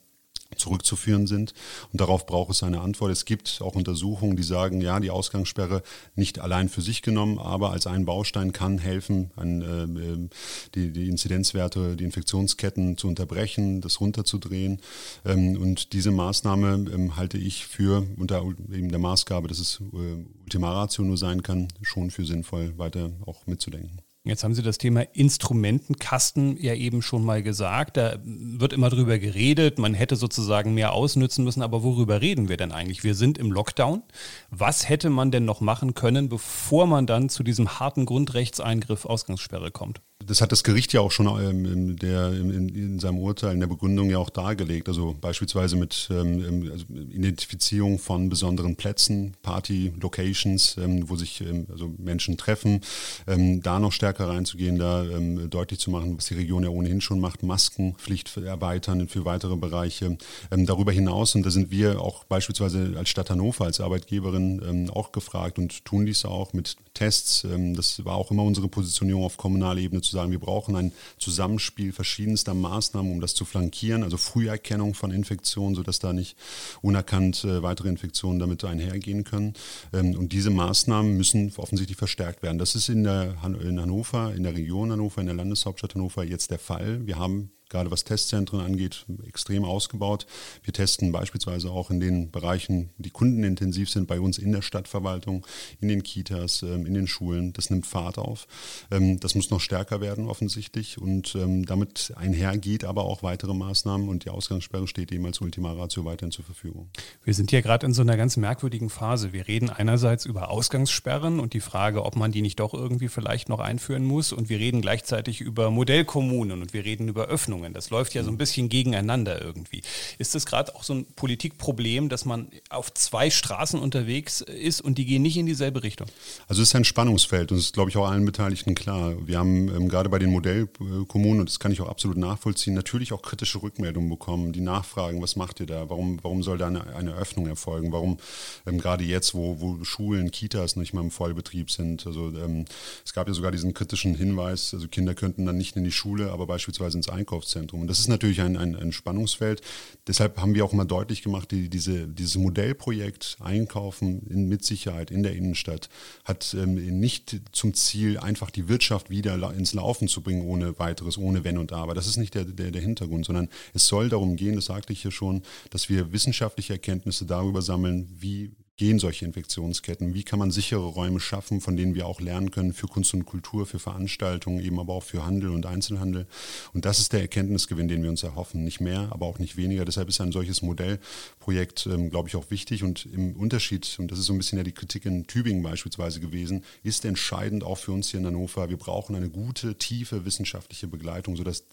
zurückzuführen 0.58 1.26
sind. 1.26 1.54
Und 1.92 2.00
darauf 2.00 2.26
braucht 2.26 2.50
es 2.50 2.62
eine 2.62 2.80
Antwort. 2.80 3.10
Es 3.10 3.24
gibt 3.24 3.60
auch 3.62 3.74
Untersuchungen, 3.74 4.36
die 4.36 4.42
sagen, 4.42 4.80
ja, 4.80 5.00
die 5.00 5.10
Ausgangssperre 5.10 5.82
nicht 6.14 6.38
allein 6.38 6.68
für 6.68 6.82
sich 6.82 7.02
genommen, 7.02 7.38
aber 7.38 7.70
als 7.70 7.86
ein 7.86 8.04
Baustein 8.04 8.52
kann 8.52 8.78
helfen, 8.78 9.30
an, 9.36 9.62
äh, 9.62 10.28
die, 10.74 10.92
die 10.92 11.08
Inzidenzwerte, 11.08 11.96
die 11.96 12.04
Infektionsketten 12.04 12.96
zu 12.96 13.08
unterbrechen, 13.08 13.80
das 13.80 14.00
runterzudrehen. 14.00 14.80
Ähm, 15.24 15.60
und 15.60 15.92
diese 15.92 16.10
Maßnahme 16.10 16.90
ähm, 16.92 17.16
halte 17.16 17.38
ich 17.38 17.66
für, 17.66 18.06
unter 18.16 18.42
eben 18.72 18.88
der 18.88 18.98
Maßgabe, 18.98 19.48
dass 19.48 19.58
es 19.58 19.80
äh, 19.92 20.24
Ultima 20.44 20.72
Ratio 20.72 21.04
nur 21.04 21.18
sein 21.18 21.42
kann, 21.42 21.68
schon 21.82 22.10
für 22.10 22.24
sinnvoll, 22.24 22.76
weiter 22.78 23.10
auch 23.26 23.46
mitzudenken. 23.46 24.07
Jetzt 24.24 24.44
haben 24.44 24.54
Sie 24.54 24.62
das 24.62 24.78
Thema 24.78 25.02
Instrumentenkasten 25.14 26.56
ja 26.60 26.74
eben 26.74 27.02
schon 27.02 27.24
mal 27.24 27.42
gesagt. 27.42 27.96
Da 27.96 28.18
wird 28.24 28.72
immer 28.72 28.90
drüber 28.90 29.18
geredet, 29.18 29.78
man 29.78 29.94
hätte 29.94 30.16
sozusagen 30.16 30.74
mehr 30.74 30.92
ausnützen 30.92 31.44
müssen. 31.44 31.62
Aber 31.62 31.82
worüber 31.82 32.20
reden 32.20 32.48
wir 32.48 32.56
denn 32.56 32.72
eigentlich? 32.72 33.04
Wir 33.04 33.14
sind 33.14 33.38
im 33.38 33.50
Lockdown. 33.52 34.02
Was 34.50 34.88
hätte 34.88 35.08
man 35.08 35.30
denn 35.30 35.44
noch 35.44 35.60
machen 35.60 35.94
können, 35.94 36.28
bevor 36.28 36.86
man 36.86 37.06
dann 37.06 37.28
zu 37.28 37.42
diesem 37.42 37.80
harten 37.80 38.06
Grundrechtseingriff 38.06 39.06
Ausgangssperre 39.06 39.70
kommt? 39.70 40.02
Das 40.26 40.40
hat 40.40 40.50
das 40.50 40.64
Gericht 40.64 40.92
ja 40.92 41.00
auch 41.00 41.12
schon 41.12 41.26
ähm, 41.26 41.64
in, 41.64 41.96
der, 41.96 42.32
in, 42.32 42.68
in, 42.68 42.98
seinem 42.98 43.18
Urteil, 43.18 43.54
in 43.54 43.60
der 43.60 43.68
Begründung 43.68 44.10
ja 44.10 44.18
auch 44.18 44.30
dargelegt. 44.30 44.88
Also 44.88 45.16
beispielsweise 45.18 45.76
mit 45.76 46.08
ähm, 46.10 46.68
also 46.72 46.84
Identifizierung 46.92 47.98
von 47.98 48.28
besonderen 48.28 48.74
Plätzen, 48.74 49.34
Party-Locations, 49.42 50.76
ähm, 50.78 51.08
wo 51.08 51.14
sich 51.14 51.40
ähm, 51.40 51.66
also 51.70 51.94
Menschen 51.98 52.36
treffen, 52.36 52.80
ähm, 53.28 53.62
da 53.62 53.78
noch 53.78 53.92
stärker 53.92 54.28
reinzugehen, 54.28 54.78
da 54.78 55.04
ähm, 55.04 55.48
deutlich 55.50 55.78
zu 55.78 55.90
machen, 55.90 56.16
was 56.18 56.26
die 56.26 56.34
Region 56.34 56.64
ja 56.64 56.70
ohnehin 56.70 57.00
schon 57.00 57.20
macht, 57.20 57.44
Maskenpflicht 57.44 58.36
erweitern 58.38 59.08
für 59.08 59.24
weitere 59.24 59.56
Bereiche. 59.56 60.18
darüber 60.50 60.92
hinaus, 60.92 61.34
und 61.34 61.46
da 61.46 61.50
sind 61.50 61.70
wir 61.70 62.00
auch 62.00 62.24
beispielsweise 62.24 62.94
als 62.96 63.08
Stadt 63.08 63.30
Hannover, 63.30 63.64
als 63.64 63.80
Arbeitgeberin 63.80 64.90
auch 64.90 65.12
gefragt 65.12 65.58
und 65.58 65.84
tun 65.84 66.06
dies 66.06 66.24
auch 66.24 66.52
mit 66.52 66.76
Tests. 66.94 67.46
das 67.74 68.04
war 68.04 68.16
auch 68.16 68.30
immer 68.30 68.42
unsere 68.42 68.68
Positionierung 68.68 69.24
auf 69.24 69.36
kommunaler 69.36 69.80
Ebene 69.80 70.02
zu 70.08 70.16
sagen, 70.16 70.30
wir 70.30 70.38
brauchen 70.38 70.76
ein 70.76 70.92
Zusammenspiel 71.18 71.92
verschiedenster 71.92 72.54
Maßnahmen, 72.54 73.12
um 73.12 73.20
das 73.20 73.34
zu 73.34 73.44
flankieren, 73.44 74.02
also 74.02 74.16
Früherkennung 74.16 74.94
von 74.94 75.10
Infektionen, 75.10 75.74
sodass 75.74 75.98
da 75.98 76.12
nicht 76.12 76.36
unerkannt 76.82 77.44
äh, 77.44 77.62
weitere 77.62 77.88
Infektionen 77.88 78.38
damit 78.38 78.64
einhergehen 78.64 79.24
können. 79.24 79.54
Ähm, 79.92 80.16
und 80.16 80.32
diese 80.32 80.50
Maßnahmen 80.50 81.16
müssen 81.16 81.52
offensichtlich 81.56 81.98
verstärkt 81.98 82.42
werden. 82.42 82.58
Das 82.58 82.74
ist 82.74 82.88
in, 82.88 83.04
der, 83.04 83.36
in 83.60 83.80
Hannover, 83.80 84.34
in 84.34 84.42
der 84.42 84.54
Region 84.54 84.92
Hannover, 84.92 85.20
in 85.20 85.26
der 85.26 85.36
Landeshauptstadt 85.36 85.94
Hannover 85.94 86.24
jetzt 86.24 86.50
der 86.50 86.58
Fall. 86.58 87.06
Wir 87.06 87.18
haben 87.18 87.50
gerade 87.68 87.90
was 87.90 88.04
Testzentren 88.04 88.60
angeht, 88.60 89.06
extrem 89.26 89.64
ausgebaut. 89.64 90.26
Wir 90.62 90.72
testen 90.72 91.12
beispielsweise 91.12 91.70
auch 91.70 91.90
in 91.90 92.00
den 92.00 92.30
Bereichen, 92.30 92.90
die 92.98 93.10
kundenintensiv 93.10 93.90
sind, 93.90 94.06
bei 94.06 94.20
uns 94.20 94.38
in 94.38 94.52
der 94.52 94.62
Stadtverwaltung, 94.62 95.46
in 95.80 95.88
den 95.88 96.02
Kitas, 96.02 96.62
ähm, 96.62 96.86
in 96.86 96.94
den 96.94 97.06
Schulen. 97.06 97.52
Das 97.52 97.70
nimmt 97.70 97.86
Fahrt 97.86 98.18
auf. 98.18 98.46
Ähm, 98.90 99.20
das 99.20 99.34
muss 99.34 99.50
noch 99.50 99.60
stärker 99.60 100.00
werden 100.00 100.26
offensichtlich 100.26 100.98
und 100.98 101.34
ähm, 101.34 101.66
damit 101.66 102.12
einhergeht 102.16 102.84
aber 102.84 103.04
auch 103.04 103.22
weitere 103.22 103.54
Maßnahmen 103.54 104.08
und 104.08 104.24
die 104.24 104.30
Ausgangssperre 104.30 104.86
steht 104.86 105.12
eben 105.12 105.26
als 105.26 105.40
Ultima 105.40 105.72
Ratio 105.72 106.04
weiterhin 106.04 106.32
zur 106.32 106.44
Verfügung. 106.44 106.88
Wir 107.24 107.34
sind 107.34 107.52
ja 107.52 107.60
gerade 107.60 107.86
in 107.86 107.92
so 107.92 108.02
einer 108.02 108.16
ganz 108.16 108.36
merkwürdigen 108.36 108.90
Phase. 108.90 109.32
Wir 109.32 109.46
reden 109.46 109.70
einerseits 109.70 110.24
über 110.24 110.50
Ausgangssperren 110.50 111.40
und 111.40 111.52
die 111.52 111.60
Frage, 111.60 112.04
ob 112.04 112.16
man 112.16 112.32
die 112.32 112.42
nicht 112.42 112.60
doch 112.60 112.74
irgendwie 112.74 113.08
vielleicht 113.08 113.48
noch 113.48 113.60
einführen 113.60 114.04
muss 114.04 114.32
und 114.32 114.48
wir 114.48 114.58
reden 114.58 114.80
gleichzeitig 114.80 115.40
über 115.40 115.70
Modellkommunen 115.70 116.62
und 116.62 116.72
wir 116.72 116.84
reden 116.84 117.08
über 117.08 117.26
Öffnungen. 117.26 117.57
Öffnungen. 117.58 117.74
Das 117.74 117.90
läuft 117.90 118.14
ja 118.14 118.22
so 118.22 118.30
ein 118.30 118.38
bisschen 118.38 118.68
gegeneinander 118.68 119.40
irgendwie. 119.40 119.82
Ist 120.18 120.34
das 120.34 120.46
gerade 120.46 120.74
auch 120.74 120.82
so 120.82 120.94
ein 120.94 121.06
Politikproblem, 121.16 122.08
dass 122.08 122.24
man 122.24 122.48
auf 122.70 122.92
zwei 122.94 123.30
Straßen 123.30 123.80
unterwegs 123.80 124.40
ist 124.40 124.80
und 124.80 124.98
die 124.98 125.04
gehen 125.04 125.22
nicht 125.22 125.36
in 125.36 125.46
dieselbe 125.46 125.82
Richtung? 125.82 126.08
Also 126.46 126.62
es 126.62 126.68
ist 126.68 126.74
ein 126.74 126.84
Spannungsfeld 126.84 127.52
und 127.52 127.58
es 127.58 127.66
ist, 127.66 127.74
glaube 127.74 127.90
ich, 127.90 127.96
auch 127.96 128.08
allen 128.08 128.24
Beteiligten 128.24 128.74
klar. 128.74 129.14
Wir 129.26 129.38
haben 129.38 129.68
ähm, 129.68 129.88
gerade 129.88 130.08
bei 130.08 130.18
den 130.18 130.30
Modellkommunen, 130.30 131.40
und 131.40 131.48
das 131.48 131.58
kann 131.58 131.72
ich 131.72 131.80
auch 131.80 131.88
absolut 131.88 132.16
nachvollziehen, 132.16 132.74
natürlich 132.74 133.12
auch 133.12 133.22
kritische 133.22 133.62
Rückmeldungen 133.62 134.08
bekommen, 134.08 134.52
die 134.52 134.60
nachfragen, 134.60 135.20
was 135.22 135.36
macht 135.36 135.60
ihr 135.60 135.66
da? 135.66 135.88
Warum, 135.90 136.18
warum 136.22 136.42
soll 136.42 136.58
da 136.58 136.68
eine, 136.68 136.94
eine 136.94 137.14
Öffnung 137.14 137.46
erfolgen? 137.46 137.92
Warum 137.92 138.18
ähm, 138.66 138.78
gerade 138.78 139.04
jetzt, 139.04 139.34
wo, 139.34 139.60
wo 139.60 139.84
Schulen, 139.84 140.30
Kitas 140.30 140.76
nicht 140.76 140.94
mal 140.94 141.02
im 141.02 141.10
Vollbetrieb 141.10 141.70
sind? 141.70 142.06
Also 142.06 142.28
ähm, 142.28 142.64
es 143.04 143.12
gab 143.12 143.28
ja 143.28 143.34
sogar 143.34 143.50
diesen 143.50 143.74
kritischen 143.74 144.14
Hinweis, 144.14 144.74
also 144.74 144.88
Kinder 144.88 145.14
könnten 145.14 145.46
dann 145.46 145.56
nicht 145.56 145.76
in 145.76 145.84
die 145.84 145.92
Schule, 145.92 146.30
aber 146.30 146.46
beispielsweise 146.46 146.96
ins 146.96 147.08
Einkaufszentrum. 147.48 147.82
Und 147.82 147.86
das 147.88 148.00
ist 148.00 148.08
natürlich 148.08 148.40
ein, 148.40 148.56
ein, 148.56 148.76
ein 148.76 148.92
Spannungsfeld. 148.92 149.62
Deshalb 150.06 150.38
haben 150.38 150.54
wir 150.54 150.64
auch 150.64 150.72
immer 150.72 150.84
deutlich 150.84 151.22
gemacht, 151.22 151.50
die, 151.50 151.68
diese, 151.68 152.06
dieses 152.06 152.36
Modellprojekt 152.36 153.36
Einkaufen 153.40 154.26
in, 154.28 154.48
mit 154.48 154.64
Sicherheit 154.64 155.10
in 155.10 155.22
der 155.22 155.34
Innenstadt 155.34 155.88
hat 156.24 156.54
ähm, 156.54 156.74
nicht 156.74 157.40
zum 157.52 157.74
Ziel, 157.74 158.18
einfach 158.18 158.50
die 158.50 158.68
Wirtschaft 158.68 159.10
wieder 159.10 159.34
ins 159.54 159.72
Laufen 159.74 160.08
zu 160.08 160.22
bringen, 160.22 160.42
ohne 160.42 160.78
weiteres, 160.78 161.18
ohne 161.18 161.44
Wenn 161.44 161.58
und 161.58 161.72
Aber. 161.72 161.94
Das 161.94 162.06
ist 162.06 162.16
nicht 162.16 162.34
der, 162.34 162.44
der, 162.44 162.70
der 162.70 162.82
Hintergrund, 162.82 163.26
sondern 163.26 163.48
es 163.74 163.86
soll 163.86 164.08
darum 164.08 164.36
gehen, 164.36 164.56
das 164.56 164.66
sagte 164.66 164.92
ich 164.92 165.02
hier 165.02 165.10
schon, 165.10 165.42
dass 165.70 165.88
wir 165.88 166.12
wissenschaftliche 166.12 166.74
Erkenntnisse 166.74 167.26
darüber 167.26 167.62
sammeln, 167.62 168.08
wie 168.18 168.50
gehen 168.78 168.98
solche 168.98 169.24
Infektionsketten? 169.26 170.14
Wie 170.14 170.22
kann 170.22 170.38
man 170.38 170.50
sichere 170.50 170.86
Räume 170.86 171.20
schaffen, 171.20 171.60
von 171.60 171.76
denen 171.76 171.94
wir 171.94 172.06
auch 172.06 172.20
lernen 172.20 172.50
können 172.50 172.72
für 172.72 172.86
Kunst 172.86 173.12
und 173.12 173.26
Kultur, 173.26 173.66
für 173.66 173.78
Veranstaltungen, 173.78 174.60
eben 174.60 174.78
aber 174.78 174.94
auch 174.94 175.02
für 175.02 175.26
Handel 175.26 175.50
und 175.50 175.66
Einzelhandel? 175.66 176.26
Und 176.72 176.84
das 176.84 177.00
ist 177.00 177.12
der 177.12 177.20
Erkenntnisgewinn, 177.20 177.88
den 177.88 178.02
wir 178.02 178.08
uns 178.08 178.22
erhoffen. 178.22 178.64
Nicht 178.64 178.80
mehr, 178.80 179.08
aber 179.10 179.26
auch 179.26 179.38
nicht 179.38 179.56
weniger. 179.56 179.84
Deshalb 179.84 180.08
ist 180.08 180.20
ein 180.20 180.32
solches 180.32 180.62
Modellprojekt, 180.62 181.86
ähm, 181.86 182.08
glaube 182.08 182.28
ich, 182.28 182.36
auch 182.36 182.50
wichtig. 182.50 182.84
Und 182.84 183.06
im 183.06 183.34
Unterschied, 183.34 183.96
und 183.98 184.10
das 184.12 184.20
ist 184.20 184.26
so 184.26 184.32
ein 184.32 184.38
bisschen 184.38 184.58
ja 184.58 184.64
die 184.64 184.72
Kritik 184.72 185.04
in 185.04 185.26
Tübingen 185.26 185.62
beispielsweise 185.62 186.20
gewesen, 186.20 186.64
ist 186.84 187.04
entscheidend 187.04 187.64
auch 187.64 187.78
für 187.78 187.92
uns 187.92 188.10
hier 188.10 188.20
in 188.20 188.26
Hannover, 188.26 188.70
wir 188.70 188.76
brauchen 188.76 189.16
eine 189.16 189.28
gute, 189.28 189.74
tiefe 189.74 190.24
wissenschaftliche 190.24 190.86
Begleitung, 190.86 191.36
sodass 191.36 191.64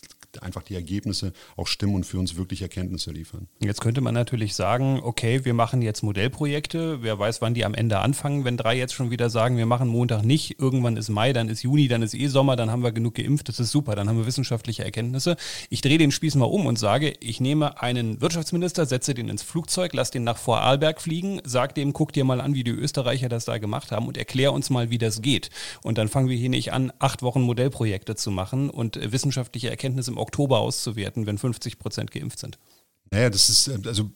einfach 0.44 0.64
die 0.64 0.76
Ergebnisse 0.76 1.34
auch 1.56 1.68
stimmen 1.68 1.96
und 1.96 2.06
für 2.06 2.20
uns 2.20 2.38
wirklich 2.38 2.62
Erkenntnisse 2.62 3.12
liefern. 3.12 3.48
Jetzt 3.60 3.82
könnte 3.82 4.02
man 4.02 4.14
natürlich 4.14 4.56
sagen, 4.56 5.00
okay, 5.04 5.46
wir 5.46 5.54
machen 5.54 5.82
jetzt 5.82 6.04
Modellprojekte, 6.04 7.02
wer 7.02 7.18
weiß, 7.20 7.42
wann 7.42 7.54
die 7.54 7.66
am 7.66 7.74
Ende 7.74 8.00
anfangen, 8.00 8.46
wenn 8.46 8.58
drei 8.58 8.78
jetzt 8.78 8.94
schon 8.94 9.12
wieder 9.12 9.30
sagen, 9.30 9.58
wir 9.58 9.66
machen 9.66 9.88
Montag 9.88 10.24
nicht, 10.24 10.60
irgendwann 10.60 10.98
ist 10.98 11.10
Mai, 11.10 11.34
dann 11.34 11.50
ist 11.50 11.64
Juni, 11.64 11.88
dann 11.88 12.02
ist 12.02 12.14
eh 12.14 12.28
Sommer, 12.28 12.56
dann 12.56 12.72
haben 12.72 12.84
wir 12.84 12.92
genug 12.92 13.16
geimpft, 13.16 13.50
das 13.50 13.60
ist 13.60 13.72
super, 13.72 13.96
dann 13.96 14.10
haben 14.10 14.18
wir 14.18 14.26
wissenschaftliche 14.26 14.84
Erkenntnisse. 14.84 15.36
Ich 15.70 15.82
drehe 15.82 15.98
den 15.98 16.12
Spieß 16.12 16.36
mal 16.36 16.46
um 16.46 16.66
und 16.66 16.78
sage, 16.78 17.14
ich 17.20 17.40
nehme 17.40 17.82
einen 17.82 18.22
Wirtschaftsminister, 18.22 18.86
setze 18.86 19.14
den 19.14 19.30
ins 19.30 19.44
Flugzeug, 19.44 19.94
lass 19.94 20.12
den 20.12 20.24
nach 20.24 20.38
Vorarlberg 20.38 21.02
fliegen, 21.02 21.42
sag 21.44 21.76
dem, 21.76 21.94
guck 21.94 22.14
dir 22.14 22.24
mal 22.24 22.42
an, 22.42 22.54
wie 22.54 22.64
die 22.64 22.72
Österreicher 22.72 23.30
das 23.30 23.46
da 23.46 23.58
gemacht 23.58 23.92
haben 23.92 24.08
und 24.08 24.18
erklär 24.18 24.54
uns 24.54 24.70
mal, 24.70 24.90
wie 24.90 24.98
das 24.98 25.22
geht. 25.22 25.50
Und 25.84 25.98
dann 25.98 26.08
fangen 26.08 26.30
wir 26.30 26.38
hier 26.38 26.50
nicht 26.50 26.74
an, 26.74 26.92
acht 27.00 27.22
Wochen 27.22 27.42
Modellprojekte 27.42 28.16
zu 28.16 28.32
machen 28.32 28.70
und 28.70 29.00
wissenschaftliche 29.12 29.70
Erkenntnisse 29.70 30.12
im 30.12 30.18
Oktober 30.26 30.60
auszuwerten, 30.60 31.28
wenn 31.28 31.38
50 31.38 31.78
Prozent 31.78 32.10
geimpft 32.10 32.40
sind. 32.40 32.58
Naja, 33.12 33.30
das 33.30 33.50
ist, 33.50 33.70
also 33.86 34.10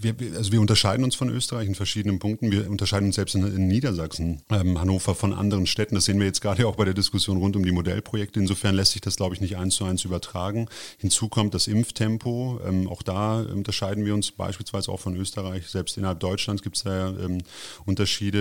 wir, 0.00 0.14
also 0.36 0.50
wir 0.50 0.60
unterscheiden 0.60 1.04
uns 1.04 1.14
von 1.14 1.30
Österreich 1.30 1.68
in 1.68 1.76
verschiedenen 1.76 2.18
Punkten. 2.18 2.50
Wir 2.50 2.68
unterscheiden 2.68 3.06
uns 3.06 3.14
selbst 3.14 3.36
in, 3.36 3.46
in 3.46 3.68
Niedersachsen, 3.68 4.42
ähm, 4.50 4.80
Hannover 4.80 5.14
von 5.14 5.32
anderen 5.32 5.66
Städten. 5.66 5.94
Das 5.94 6.06
sehen 6.06 6.18
wir 6.18 6.26
jetzt 6.26 6.40
gerade 6.40 6.66
auch 6.66 6.74
bei 6.74 6.84
der 6.84 6.92
Diskussion 6.92 7.36
rund 7.36 7.54
um 7.54 7.64
die 7.64 7.70
Modellprojekte. 7.70 8.40
Insofern 8.40 8.74
lässt 8.74 8.92
sich 8.92 9.00
das, 9.00 9.16
glaube 9.16 9.36
ich, 9.36 9.40
nicht 9.40 9.56
eins 9.56 9.76
zu 9.76 9.84
eins 9.84 10.04
übertragen. 10.04 10.68
Hinzu 10.98 11.28
kommt 11.28 11.54
das 11.54 11.68
Impftempo. 11.68 12.60
Ähm, 12.66 12.88
auch 12.88 13.02
da 13.02 13.40
unterscheiden 13.42 14.04
wir 14.04 14.12
uns 14.12 14.32
beispielsweise 14.32 14.90
auch 14.90 15.00
von 15.00 15.14
Österreich. 15.14 15.68
Selbst 15.68 15.96
innerhalb 15.96 16.18
Deutschlands 16.18 16.62
gibt 16.62 16.76
es 16.76 16.82
da 16.82 17.10
ähm, 17.10 17.38
Unterschiede. 17.84 18.40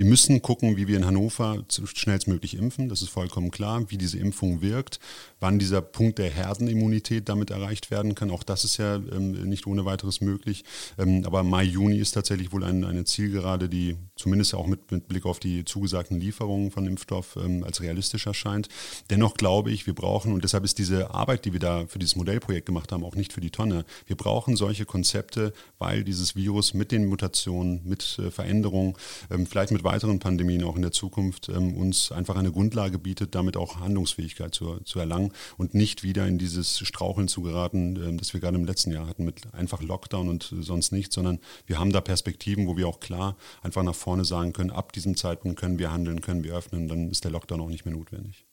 Wir 0.00 0.08
müssen 0.08 0.40
gucken, 0.40 0.78
wie 0.78 0.88
wir 0.88 0.96
in 0.96 1.04
Hannover 1.04 1.62
schnellstmöglich 1.68 2.56
impfen. 2.56 2.88
Das 2.88 3.02
ist 3.02 3.10
vollkommen 3.10 3.50
klar, 3.50 3.84
wie 3.90 3.98
diese 3.98 4.16
Impfung 4.16 4.62
wirkt, 4.62 4.98
wann 5.40 5.58
dieser 5.58 5.82
Punkt 5.82 6.18
der 6.18 6.30
Herdenimmunität 6.30 7.28
damit 7.28 7.50
erreicht 7.50 7.90
werden 7.90 8.14
kann. 8.14 8.30
Auch 8.30 8.42
das 8.42 8.64
ist 8.64 8.78
ja 8.78 8.94
ähm, 8.94 9.32
nicht 9.46 9.66
ohne 9.66 9.84
weiteres 9.84 10.22
möglich. 10.22 10.64
Ähm, 10.96 11.26
aber 11.26 11.42
Mai, 11.42 11.64
Juni 11.64 11.98
ist 11.98 12.12
tatsächlich 12.12 12.50
wohl 12.50 12.64
ein, 12.64 12.82
eine 12.86 13.04
Zielgerade, 13.04 13.68
die 13.68 13.98
zumindest 14.16 14.54
auch 14.54 14.66
mit, 14.66 14.90
mit, 14.90 15.06
Blick 15.06 15.26
auf 15.26 15.38
die 15.38 15.66
zugesagten 15.66 16.18
Lieferungen 16.18 16.70
von 16.70 16.86
Impfstoff 16.86 17.36
ähm, 17.36 17.62
als 17.62 17.82
realistisch 17.82 18.26
erscheint. 18.26 18.70
Dennoch 19.10 19.34
glaube 19.34 19.70
ich, 19.70 19.86
wir 19.86 19.94
brauchen, 19.94 20.32
und 20.32 20.44
deshalb 20.44 20.64
ist 20.64 20.78
diese 20.78 21.12
Arbeit, 21.12 21.44
die 21.44 21.52
wir 21.52 21.60
da 21.60 21.86
für 21.86 21.98
dieses 21.98 22.16
Modellprojekt 22.16 22.64
gemacht 22.64 22.90
haben, 22.90 23.04
auch 23.04 23.16
nicht 23.16 23.34
für 23.34 23.42
die 23.42 23.50
Tonne. 23.50 23.84
Wir 24.06 24.16
brauchen 24.16 24.56
solche 24.56 24.86
Konzepte, 24.86 25.52
weil 25.78 26.04
dieses 26.04 26.36
Virus 26.36 26.72
mit 26.72 26.90
den 26.90 27.04
Mutationen, 27.04 27.82
mit 27.84 28.18
äh, 28.18 28.30
Veränderungen, 28.30 28.94
ähm, 29.30 29.46
vielleicht 29.46 29.72
mit 29.72 29.89
weiteren 29.90 30.20
Pandemien 30.20 30.62
auch 30.64 30.76
in 30.76 30.82
der 30.82 30.92
Zukunft 30.92 31.48
ähm, 31.48 31.76
uns 31.76 32.12
einfach 32.12 32.36
eine 32.36 32.52
Grundlage 32.52 32.98
bietet, 32.98 33.34
damit 33.34 33.56
auch 33.56 33.80
Handlungsfähigkeit 33.80 34.54
zu, 34.54 34.78
zu 34.84 34.98
erlangen 35.00 35.32
und 35.56 35.74
nicht 35.74 36.02
wieder 36.02 36.26
in 36.26 36.38
dieses 36.38 36.78
Straucheln 36.78 37.26
zu 37.26 37.42
geraten, 37.42 37.96
ähm, 37.96 38.18
das 38.18 38.32
wir 38.32 38.40
gerade 38.40 38.56
im 38.56 38.64
letzten 38.64 38.92
Jahr 38.92 39.08
hatten 39.08 39.24
mit 39.24 39.52
einfach 39.52 39.82
Lockdown 39.82 40.28
und 40.28 40.54
sonst 40.60 40.92
nichts, 40.92 41.14
sondern 41.14 41.40
wir 41.66 41.78
haben 41.78 41.92
da 41.92 42.00
Perspektiven, 42.00 42.68
wo 42.68 42.76
wir 42.76 42.86
auch 42.86 43.00
klar 43.00 43.36
einfach 43.62 43.82
nach 43.82 43.94
vorne 43.94 44.24
sagen 44.24 44.52
können, 44.52 44.70
ab 44.70 44.92
diesem 44.92 45.16
Zeitpunkt 45.16 45.58
können 45.58 45.78
wir 45.78 45.92
handeln, 45.92 46.20
können 46.20 46.44
wir 46.44 46.54
öffnen, 46.54 46.86
dann 46.86 47.10
ist 47.10 47.24
der 47.24 47.32
Lockdown 47.32 47.60
auch 47.60 47.68
nicht 47.68 47.84
mehr 47.84 47.94
notwendig. 47.94 48.44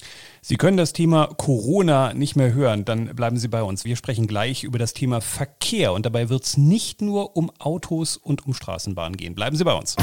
Sie 0.42 0.58
können 0.58 0.78
das 0.78 0.94
Thema 0.94 1.28
Corona 1.28 2.14
nicht 2.14 2.36
mehr 2.36 2.54
hören, 2.54 2.84
dann 2.84 3.16
bleiben 3.16 3.38
Sie 3.38 3.48
bei 3.48 3.62
uns. 3.62 3.86
Wir 3.86 3.96
sprechen 3.96 4.26
gleich 4.26 4.64
über 4.64 4.80
das 4.80 4.94
Thema 4.94 5.22
Verkehr 5.22 5.94
und 5.94 6.06
dabei 6.06 6.30
wird 6.30 6.44
es 6.44 6.58
nicht 6.58 7.02
nur 7.02 7.38
um 7.38 7.52
Autos 7.60 8.18
und 8.18 8.46
um 8.48 8.54
Straßenbahnen 8.54 9.18
gehen. 9.18 9.36
Bleiben 9.36 9.56
Sie 9.56 9.64
bei 9.64 9.74
uns. 9.74 9.96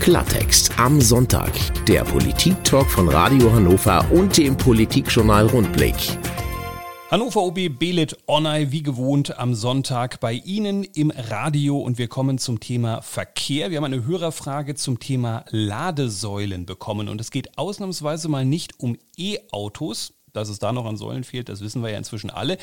Klartext 0.00 0.78
am 0.78 1.00
Sonntag. 1.00 1.52
Der 1.86 2.02
Politik-Talk 2.04 2.88
von 2.88 3.08
Radio 3.08 3.52
Hannover 3.52 4.04
und 4.10 4.36
dem 4.38 4.56
Politikjournal 4.56 5.46
Rundblick. 5.46 5.94
Hannover 7.10 7.42
OB 7.42 7.78
Belit 7.78 8.16
Onay 8.26 8.70
wie 8.70 8.82
gewohnt 8.82 9.38
am 9.38 9.54
Sonntag 9.54 10.20
bei 10.20 10.34
Ihnen 10.34 10.84
im 10.84 11.10
Radio 11.10 11.78
und 11.78 11.98
wir 11.98 12.08
kommen 12.08 12.38
zum 12.38 12.60
Thema 12.60 13.02
Verkehr. 13.02 13.70
Wir 13.70 13.78
haben 13.78 13.84
eine 13.84 14.06
Hörerfrage 14.06 14.74
zum 14.74 14.98
Thema 14.98 15.44
Ladesäulen 15.50 16.64
bekommen 16.64 17.08
und 17.08 17.20
es 17.20 17.30
geht 17.30 17.58
ausnahmsweise 17.58 18.28
mal 18.28 18.44
nicht 18.44 18.78
um 18.78 18.96
E-Autos, 19.16 20.17
dass 20.38 20.48
es 20.48 20.58
da 20.58 20.72
noch 20.72 20.86
an 20.86 20.96
Säulen 20.96 21.24
fehlt, 21.24 21.48
das 21.48 21.60
wissen 21.60 21.82
wir 21.82 21.90
ja 21.90 21.98
inzwischen 21.98 22.30
alle. 22.30 22.58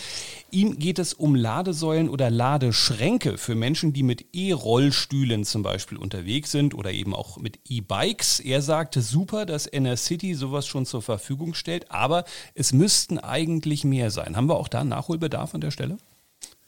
Ihm 0.52 0.80
geht 0.80 1.00
es 1.00 1.14
um 1.14 1.36
Ladesäulen 1.36 2.10
oder 2.10 2.30
Ladeschränke 2.30 3.38
für 3.38 3.56
Menschen, 3.56 3.94
die 3.94 4.04
mit 4.04 4.26
E-Rollstühlen 4.34 5.44
zum 5.44 5.64
Beispiel 5.64 5.98
unterwegs 5.98 6.52
sind 6.52 6.74
oder 6.74 6.92
eben 6.92 7.14
auch 7.14 7.38
mit 7.38 7.60
E-Bikes. 7.68 8.40
Er 8.40 8.62
sagte, 8.62 9.02
super, 9.02 9.46
dass 9.46 9.68
NR 9.68 9.98
City 9.98 10.34
sowas 10.36 10.66
schon 10.68 10.86
zur 10.86 11.02
Verfügung 11.02 11.54
stellt, 11.54 11.92
aber 11.92 12.26
es 12.54 12.74
müssten 12.74 13.20
eigentlich 13.20 13.84
mehr 13.84 14.12
sein. 14.12 14.36
Haben 14.36 14.48
wir 14.48 14.58
auch 14.58 14.68
da 14.68 14.84
Nachholbedarf 14.84 15.54
an 15.54 15.62
der 15.62 15.72
Stelle? 15.72 15.98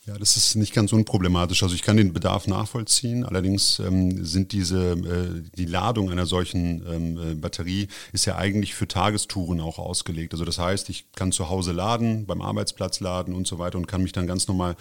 Ja, 0.07 0.17
das 0.17 0.37
ist 0.37 0.55
nicht 0.55 0.73
ganz 0.73 0.93
unproblematisch. 0.93 1.63
Also 1.63 1.75
ich 1.75 1.81
kann 1.81 1.97
den 1.97 2.13
Bedarf 2.13 2.47
nachvollziehen. 2.47 3.25
Allerdings 3.25 3.79
ähm, 3.79 4.23
sind 4.23 4.53
diese 4.53 4.91
äh, 4.93 5.43
die 5.57 5.65
Ladung 5.65 6.09
einer 6.09 6.25
solchen 6.25 6.81
ähm, 6.87 7.17
äh, 7.17 7.35
Batterie 7.35 7.89
ist 8.13 8.25
ja 8.25 8.37
eigentlich 8.37 8.73
für 8.73 8.87
Tagestouren 8.87 9.59
auch 9.59 9.79
ausgelegt. 9.79 10.31
Also 10.31 10.45
das 10.45 10.59
heißt, 10.59 10.89
ich 10.89 11.11
kann 11.11 11.33
zu 11.33 11.49
Hause 11.49 11.73
laden, 11.73 12.25
beim 12.25 12.41
Arbeitsplatz 12.41 13.01
laden 13.01 13.35
und 13.35 13.47
so 13.47 13.59
weiter 13.59 13.77
und 13.77 13.87
kann 13.87 14.01
mich 14.01 14.13
dann 14.13 14.27
ganz 14.27 14.47
normal 14.47 14.77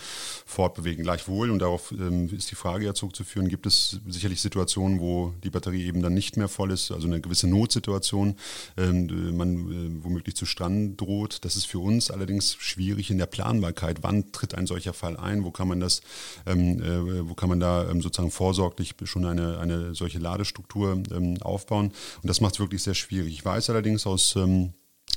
fortbewegen. 0.46 1.02
Gleichwohl 1.02 1.50
und 1.50 1.58
darauf 1.58 1.90
ähm, 1.90 2.28
ist 2.28 2.52
die 2.52 2.54
Frage 2.54 2.84
ja 2.84 2.94
zurückzuführen: 2.94 3.48
Gibt 3.48 3.66
es 3.66 3.98
sicherlich 4.06 4.40
Situationen, 4.40 5.00
wo 5.00 5.34
die 5.42 5.50
Batterie 5.50 5.86
eben 5.86 6.02
dann 6.02 6.14
nicht 6.14 6.36
mehr 6.36 6.46
voll 6.46 6.70
ist, 6.70 6.92
also 6.92 7.08
eine 7.08 7.20
gewisse 7.20 7.48
Notsituation, 7.48 8.36
ähm, 8.76 9.36
man 9.36 9.56
äh, 9.56 10.04
womöglich 10.04 10.36
zu 10.36 10.46
stranden 10.46 10.96
droht. 10.96 11.44
Das 11.44 11.56
ist 11.56 11.66
für 11.66 11.80
uns 11.80 12.12
allerdings 12.12 12.54
schwierig 12.60 13.10
in 13.10 13.18
der 13.18 13.26
Planbarkeit. 13.26 14.04
Wann 14.04 14.30
tritt 14.30 14.54
ein 14.54 14.68
solcher 14.68 14.92
Fall 14.92 15.15
ein? 15.16 15.44
Wo 15.44 15.50
kann 15.50 15.68
man 15.68 15.80
das, 15.80 16.02
ähm, 16.46 16.80
äh, 16.82 17.28
wo 17.28 17.34
kann 17.34 17.48
man 17.48 17.60
da 17.60 17.88
ähm, 17.88 18.02
sozusagen 18.02 18.30
vorsorglich 18.30 18.94
schon 19.04 19.24
eine, 19.24 19.58
eine 19.58 19.94
solche 19.94 20.18
Ladestruktur 20.18 21.02
ähm, 21.10 21.36
aufbauen? 21.42 21.92
Und 22.22 22.28
das 22.28 22.40
macht 22.40 22.54
es 22.54 22.60
wirklich 22.60 22.82
sehr 22.82 22.94
schwierig. 22.94 23.32
Ich 23.32 23.44
weiß 23.44 23.70
allerdings 23.70 24.06
aus 24.06 24.36
ähm, 24.36 24.72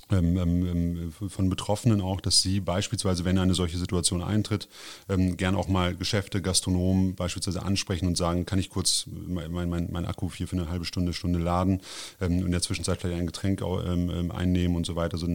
von 0.10 1.50
Betroffenen 1.50 2.01
auch, 2.01 2.19
dass 2.19 2.41
sie 2.41 2.60
beispielsweise, 2.62 3.25
wenn 3.25 3.38
eine 3.38 3.53
solche 3.53 3.77
Situation 3.77 4.24
eintritt, 4.24 4.67
ähm, 5.08 5.38
gern 5.38 5.55
auch 5.55 5.67
mal 5.67 5.96
Geschäfte, 5.96 6.41
Gastronomen 6.41 7.13
beispielsweise 7.13 7.62
ansprechen 7.62 8.08
und 8.08 8.17
sagen, 8.17 8.48
kann 8.48 8.58
ich 8.58 8.72
kurz 8.72 9.05
mein, 9.08 9.69
mein, 9.69 9.89
mein 9.91 10.05
Akku 10.05 10.31
hier 10.31 10.48
für 10.48 10.55
eine 10.55 10.69
halbe 10.69 10.86
Stunde, 10.86 11.13
Stunde 11.13 11.38
laden 11.38 11.81
ähm, 12.22 12.39
und 12.39 12.46
in 12.46 12.51
der 12.51 12.63
Zwischenzeit 12.63 13.00
vielleicht 13.00 13.19
ein 13.19 13.27
Getränk 13.27 13.62
ähm, 13.62 14.10
ähm, 14.10 14.31
einnehmen 14.31 14.75
und 14.75 14.86
so 14.86 14.96
weiter. 14.96 15.13
Also, 15.13 15.27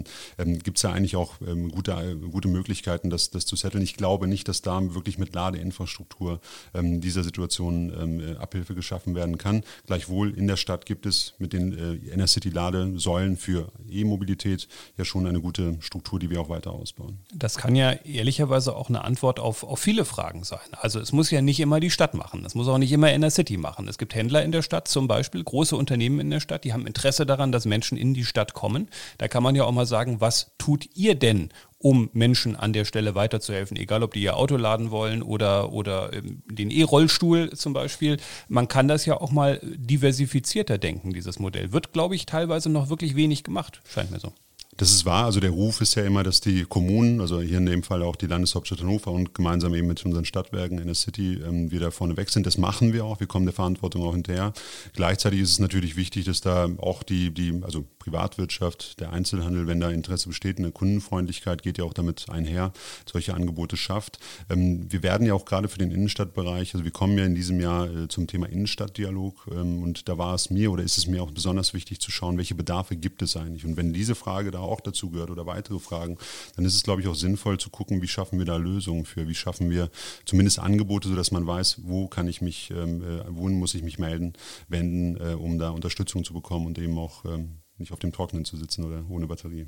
Gibt 0.64 0.78
es 0.78 0.82
ja 0.82 0.92
eigentlich 0.92 1.16
auch 1.16 1.34
gute, 1.38 2.16
gute 2.16 2.48
Möglichkeiten, 2.48 3.10
das, 3.10 3.30
das 3.30 3.46
zu 3.46 3.56
setteln. 3.56 3.82
Ich 3.82 3.94
glaube 3.94 4.26
nicht, 4.26 4.48
dass 4.48 4.62
da 4.62 4.94
wirklich 4.94 5.18
mit 5.18 5.34
Ladeinfrastruktur 5.34 6.40
dieser 6.74 7.22
Situation 7.22 8.36
Abhilfe 8.38 8.74
geschaffen 8.74 9.14
werden 9.14 9.38
kann. 9.38 9.62
Gleichwohl 9.86 10.30
in 10.36 10.46
der 10.46 10.56
Stadt 10.56 10.86
gibt 10.86 11.06
es 11.06 11.34
mit 11.38 11.52
den 11.52 11.76
äh, 11.76 11.94
Inner-City-Ladesäulen 12.12 13.36
für 13.36 13.68
E-Mobilität 13.88 14.43
Qualität 14.44 14.68
ja 14.96 15.04
schon 15.04 15.26
eine 15.26 15.40
gute 15.40 15.76
Struktur, 15.80 16.18
die 16.18 16.30
wir 16.30 16.40
auch 16.40 16.48
weiter 16.48 16.72
ausbauen. 16.72 17.18
Das 17.34 17.56
kann 17.56 17.74
ja 17.74 17.92
ehrlicherweise 17.92 18.76
auch 18.76 18.88
eine 18.88 19.04
Antwort 19.04 19.40
auf, 19.40 19.64
auf 19.64 19.80
viele 19.80 20.04
Fragen 20.04 20.44
sein. 20.44 20.60
Also 20.72 21.00
es 21.00 21.12
muss 21.12 21.30
ja 21.30 21.40
nicht 21.40 21.60
immer 21.60 21.80
die 21.80 21.90
Stadt 21.90 22.14
machen, 22.14 22.44
es 22.44 22.54
muss 22.54 22.68
auch 22.68 22.78
nicht 22.78 22.92
immer 22.92 23.12
in 23.12 23.20
der 23.20 23.30
City 23.30 23.56
machen. 23.56 23.88
Es 23.88 23.98
gibt 23.98 24.14
Händler 24.14 24.42
in 24.42 24.52
der 24.52 24.62
Stadt 24.62 24.88
zum 24.88 25.08
Beispiel, 25.08 25.42
große 25.42 25.76
Unternehmen 25.76 26.20
in 26.20 26.30
der 26.30 26.40
Stadt, 26.40 26.64
die 26.64 26.72
haben 26.72 26.86
Interesse 26.86 27.26
daran, 27.26 27.52
dass 27.52 27.64
Menschen 27.64 27.96
in 27.96 28.14
die 28.14 28.24
Stadt 28.24 28.54
kommen. 28.54 28.88
Da 29.18 29.28
kann 29.28 29.42
man 29.42 29.54
ja 29.54 29.64
auch 29.64 29.72
mal 29.72 29.86
sagen, 29.86 30.20
was 30.20 30.52
tut 30.58 30.88
ihr 30.94 31.14
denn, 31.14 31.50
um 31.84 32.08
Menschen 32.14 32.56
an 32.56 32.72
der 32.72 32.86
Stelle 32.86 33.14
weiterzuhelfen, 33.14 33.76
egal 33.76 34.02
ob 34.02 34.14
die 34.14 34.22
ihr 34.22 34.38
Auto 34.38 34.56
laden 34.56 34.90
wollen 34.90 35.22
oder, 35.22 35.70
oder 35.70 36.14
ähm, 36.14 36.42
den 36.50 36.70
E-Rollstuhl 36.70 37.50
zum 37.50 37.74
Beispiel. 37.74 38.16
Man 38.48 38.68
kann 38.68 38.88
das 38.88 39.04
ja 39.04 39.20
auch 39.20 39.30
mal 39.30 39.60
diversifizierter 39.62 40.78
denken, 40.78 41.12
dieses 41.12 41.38
Modell. 41.38 41.72
Wird, 41.72 41.92
glaube 41.92 42.14
ich, 42.14 42.24
teilweise 42.24 42.70
noch 42.70 42.88
wirklich 42.88 43.16
wenig 43.16 43.44
gemacht, 43.44 43.82
scheint 43.86 44.10
mir 44.10 44.18
so. 44.18 44.32
Das 44.76 44.90
ist 44.90 45.04
wahr. 45.04 45.26
Also 45.26 45.40
der 45.40 45.50
Ruf 45.50 45.80
ist 45.80 45.94
ja 45.94 46.04
immer, 46.04 46.24
dass 46.24 46.40
die 46.40 46.64
Kommunen, 46.64 47.20
also 47.20 47.40
hier 47.40 47.58
in 47.58 47.66
dem 47.66 47.82
Fall 47.82 48.02
auch 48.02 48.16
die 48.16 48.26
Landeshauptstadt 48.26 48.80
Hannover 48.80 49.12
und 49.12 49.34
gemeinsam 49.34 49.74
eben 49.74 49.86
mit 49.86 50.04
unseren 50.04 50.24
Stadtwerken 50.24 50.78
in 50.78 50.86
der 50.86 50.96
City 50.96 51.34
ähm, 51.34 51.70
wieder 51.70 51.92
vorne 51.92 52.16
weg 52.16 52.30
sind. 52.30 52.46
Das 52.46 52.58
machen 52.58 52.92
wir 52.92 53.04
auch. 53.04 53.20
Wir 53.20 53.28
kommen 53.28 53.46
der 53.46 53.54
Verantwortung 53.54 54.02
auch 54.02 54.14
hinterher. 54.14 54.52
Gleichzeitig 54.94 55.40
ist 55.40 55.50
es 55.50 55.58
natürlich 55.60 55.96
wichtig, 55.96 56.24
dass 56.24 56.40
da 56.40 56.68
auch 56.78 57.02
die, 57.04 57.30
die 57.30 57.60
also 57.62 57.84
Privatwirtschaft, 58.04 59.00
der 59.00 59.12
Einzelhandel, 59.12 59.66
wenn 59.66 59.80
da 59.80 59.90
Interesse 59.90 60.28
besteht, 60.28 60.58
eine 60.58 60.72
Kundenfreundlichkeit 60.72 61.62
geht 61.62 61.78
ja 61.78 61.84
auch 61.84 61.94
damit 61.94 62.26
einher, 62.28 62.72
solche 63.10 63.32
Angebote 63.32 63.76
schafft. 63.76 64.18
Ähm, 64.50 64.92
wir 64.92 65.02
werden 65.02 65.26
ja 65.26 65.32
auch 65.32 65.46
gerade 65.46 65.68
für 65.68 65.78
den 65.78 65.90
Innenstadtbereich, 65.90 66.74
also 66.74 66.84
wir 66.84 66.92
kommen 66.92 67.16
ja 67.16 67.24
in 67.24 67.34
diesem 67.34 67.60
Jahr 67.60 67.88
äh, 67.88 68.08
zum 68.08 68.26
Thema 68.26 68.46
Innenstadtdialog 68.46 69.48
ähm, 69.50 69.82
und 69.82 70.08
da 70.08 70.18
war 70.18 70.34
es 70.34 70.50
mir 70.50 70.70
oder 70.70 70.82
ist 70.82 70.98
es 70.98 71.06
mir 71.06 71.22
auch 71.22 71.30
besonders 71.30 71.72
wichtig 71.72 72.00
zu 72.00 72.10
schauen, 72.10 72.36
welche 72.36 72.54
Bedarfe 72.54 72.96
gibt 72.96 73.22
es 73.22 73.36
eigentlich. 73.36 73.64
Und 73.64 73.76
wenn 73.78 73.94
diese 73.94 74.14
Frage 74.14 74.50
da 74.50 74.58
auch 74.58 74.80
dazu 74.80 75.10
gehört 75.10 75.30
oder 75.30 75.46
weitere 75.46 75.78
Fragen, 75.78 76.18
dann 76.56 76.66
ist 76.66 76.74
es, 76.74 76.82
glaube 76.82 77.00
ich, 77.00 77.08
auch 77.08 77.14
sinnvoll 77.14 77.58
zu 77.58 77.70
gucken, 77.70 78.02
wie 78.02 78.08
schaffen 78.08 78.38
wir 78.38 78.46
da 78.46 78.56
Lösungen 78.56 79.06
für, 79.06 79.26
wie 79.28 79.34
schaffen 79.34 79.70
wir 79.70 79.90
zumindest 80.26 80.58
Angebote, 80.58 81.08
sodass 81.08 81.30
man 81.30 81.46
weiß, 81.46 81.80
wo 81.84 82.06
kann 82.06 82.28
ich 82.28 82.42
mich, 82.42 82.70
ähm, 82.70 83.02
äh, 83.02 83.24
wohin 83.28 83.58
muss 83.58 83.74
ich 83.74 83.82
mich 83.82 83.98
melden, 83.98 84.34
wenden, 84.68 85.16
äh, 85.16 85.34
um 85.34 85.58
da 85.58 85.70
Unterstützung 85.70 86.22
zu 86.22 86.34
bekommen 86.34 86.66
und 86.66 86.78
eben 86.78 86.98
auch 86.98 87.24
ähm, 87.24 87.63
nicht 87.78 87.92
auf 87.92 87.98
dem 87.98 88.12
Trockenen 88.12 88.44
zu 88.44 88.56
sitzen 88.56 88.84
oder 88.84 89.04
ohne 89.08 89.26
Batterie. 89.26 89.66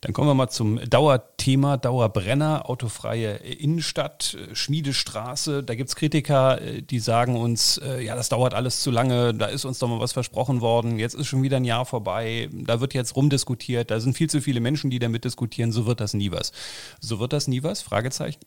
Dann 0.00 0.12
kommen 0.12 0.28
wir 0.28 0.34
mal 0.34 0.48
zum 0.48 0.78
Dauerthema, 0.88 1.76
Dauerbrenner, 1.76 2.68
autofreie 2.68 3.36
Innenstadt, 3.36 4.36
Schmiedestraße. 4.52 5.62
Da 5.62 5.74
gibt 5.74 5.88
es 5.88 5.96
Kritiker, 5.96 6.60
äh, 6.60 6.82
die 6.82 7.00
sagen 7.00 7.36
uns, 7.36 7.78
äh, 7.78 8.00
ja, 8.00 8.14
das 8.14 8.28
dauert 8.28 8.54
alles 8.54 8.82
zu 8.82 8.90
lange, 8.90 9.34
da 9.34 9.46
ist 9.46 9.64
uns 9.64 9.78
doch 9.78 9.88
mal 9.88 10.00
was 10.00 10.12
versprochen 10.12 10.60
worden, 10.60 10.98
jetzt 10.98 11.14
ist 11.14 11.26
schon 11.26 11.42
wieder 11.42 11.56
ein 11.56 11.64
Jahr 11.64 11.84
vorbei, 11.84 12.48
da 12.52 12.80
wird 12.80 12.94
jetzt 12.94 13.16
rumdiskutiert, 13.16 13.90
da 13.90 14.00
sind 14.00 14.16
viel 14.16 14.30
zu 14.30 14.40
viele 14.40 14.60
Menschen, 14.60 14.90
die 14.90 14.98
damit 14.98 15.24
diskutieren, 15.24 15.72
so 15.72 15.86
wird 15.86 16.00
das 16.00 16.14
nie 16.14 16.30
was. 16.30 16.52
So 17.00 17.18
wird 17.18 17.32
das 17.32 17.48
nie 17.48 17.62
was? 17.62 17.82
Fragezeichen. 17.82 18.40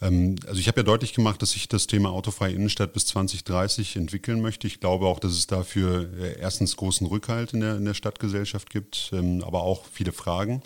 Ähm, 0.00 0.36
also 0.46 0.60
ich 0.60 0.68
habe 0.68 0.80
ja 0.80 0.84
deutlich 0.84 1.14
gemacht, 1.14 1.40
dass 1.42 1.56
ich 1.56 1.68
das 1.68 1.86
Thema 1.86 2.10
autofreie 2.10 2.52
Innenstadt 2.52 2.92
bis 2.92 3.06
2030 3.06 3.96
entwickeln 3.96 4.40
möchte. 4.40 4.66
Ich 4.66 4.80
glaube 4.80 5.06
auch, 5.06 5.18
dass 5.18 5.32
es 5.32 5.46
dafür 5.46 6.08
äh, 6.18 6.38
erstens 6.38 6.76
großen 6.76 7.06
Rückhalt 7.06 7.52
in 7.52 7.60
der, 7.60 7.76
in 7.76 7.84
der 7.84 7.94
Stadtgesellschaft 7.94 8.70
gibt, 8.70 9.10
ähm, 9.12 9.42
aber 9.44 9.62
auch 9.62 9.84
viele 9.90 10.12
Fragen. 10.12 10.62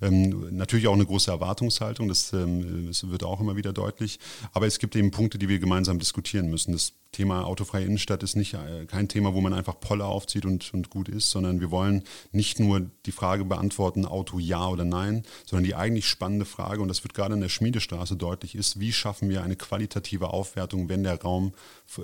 Ähm, 0.00 0.56
natürlich 0.56 0.88
auch 0.88 0.94
eine 0.94 1.06
große 1.06 1.30
Erwartungshaltung, 1.30 2.08
das, 2.08 2.32
wird 2.32 3.24
auch 3.24 3.40
immer 3.40 3.56
wieder 3.56 3.72
deutlich. 3.72 4.18
Aber 4.52 4.66
es 4.66 4.78
gibt 4.78 4.96
eben 4.96 5.10
Punkte, 5.10 5.38
die 5.38 5.48
wir 5.48 5.58
gemeinsam 5.58 5.98
diskutieren 5.98 6.48
müssen. 6.48 6.72
Das 6.72 6.92
Thema 7.12 7.44
autofreie 7.44 7.84
Innenstadt 7.84 8.22
ist 8.22 8.36
nicht 8.36 8.54
äh, 8.54 8.86
kein 8.86 9.06
Thema, 9.06 9.34
wo 9.34 9.42
man 9.42 9.52
einfach 9.52 9.78
Polle 9.78 10.06
aufzieht 10.06 10.46
und, 10.46 10.72
und 10.72 10.88
gut 10.88 11.10
ist, 11.10 11.30
sondern 11.30 11.60
wir 11.60 11.70
wollen 11.70 12.04
nicht 12.32 12.58
nur 12.58 12.90
die 13.04 13.12
Frage 13.12 13.44
beantworten, 13.44 14.06
Auto 14.06 14.38
ja 14.38 14.66
oder 14.66 14.86
nein, 14.86 15.22
sondern 15.44 15.64
die 15.64 15.74
eigentlich 15.74 16.08
spannende 16.08 16.46
Frage, 16.46 16.80
und 16.80 16.88
das 16.88 17.04
wird 17.04 17.12
gerade 17.12 17.34
in 17.34 17.42
der 17.42 17.50
Schmiedestraße 17.50 18.16
deutlich, 18.16 18.54
ist, 18.54 18.80
wie 18.80 18.94
schaffen 18.94 19.28
wir 19.28 19.42
eine 19.42 19.56
qualitative 19.56 20.30
Aufwertung, 20.30 20.88
wenn 20.88 21.02
der 21.02 21.20
Raum, 21.20 21.52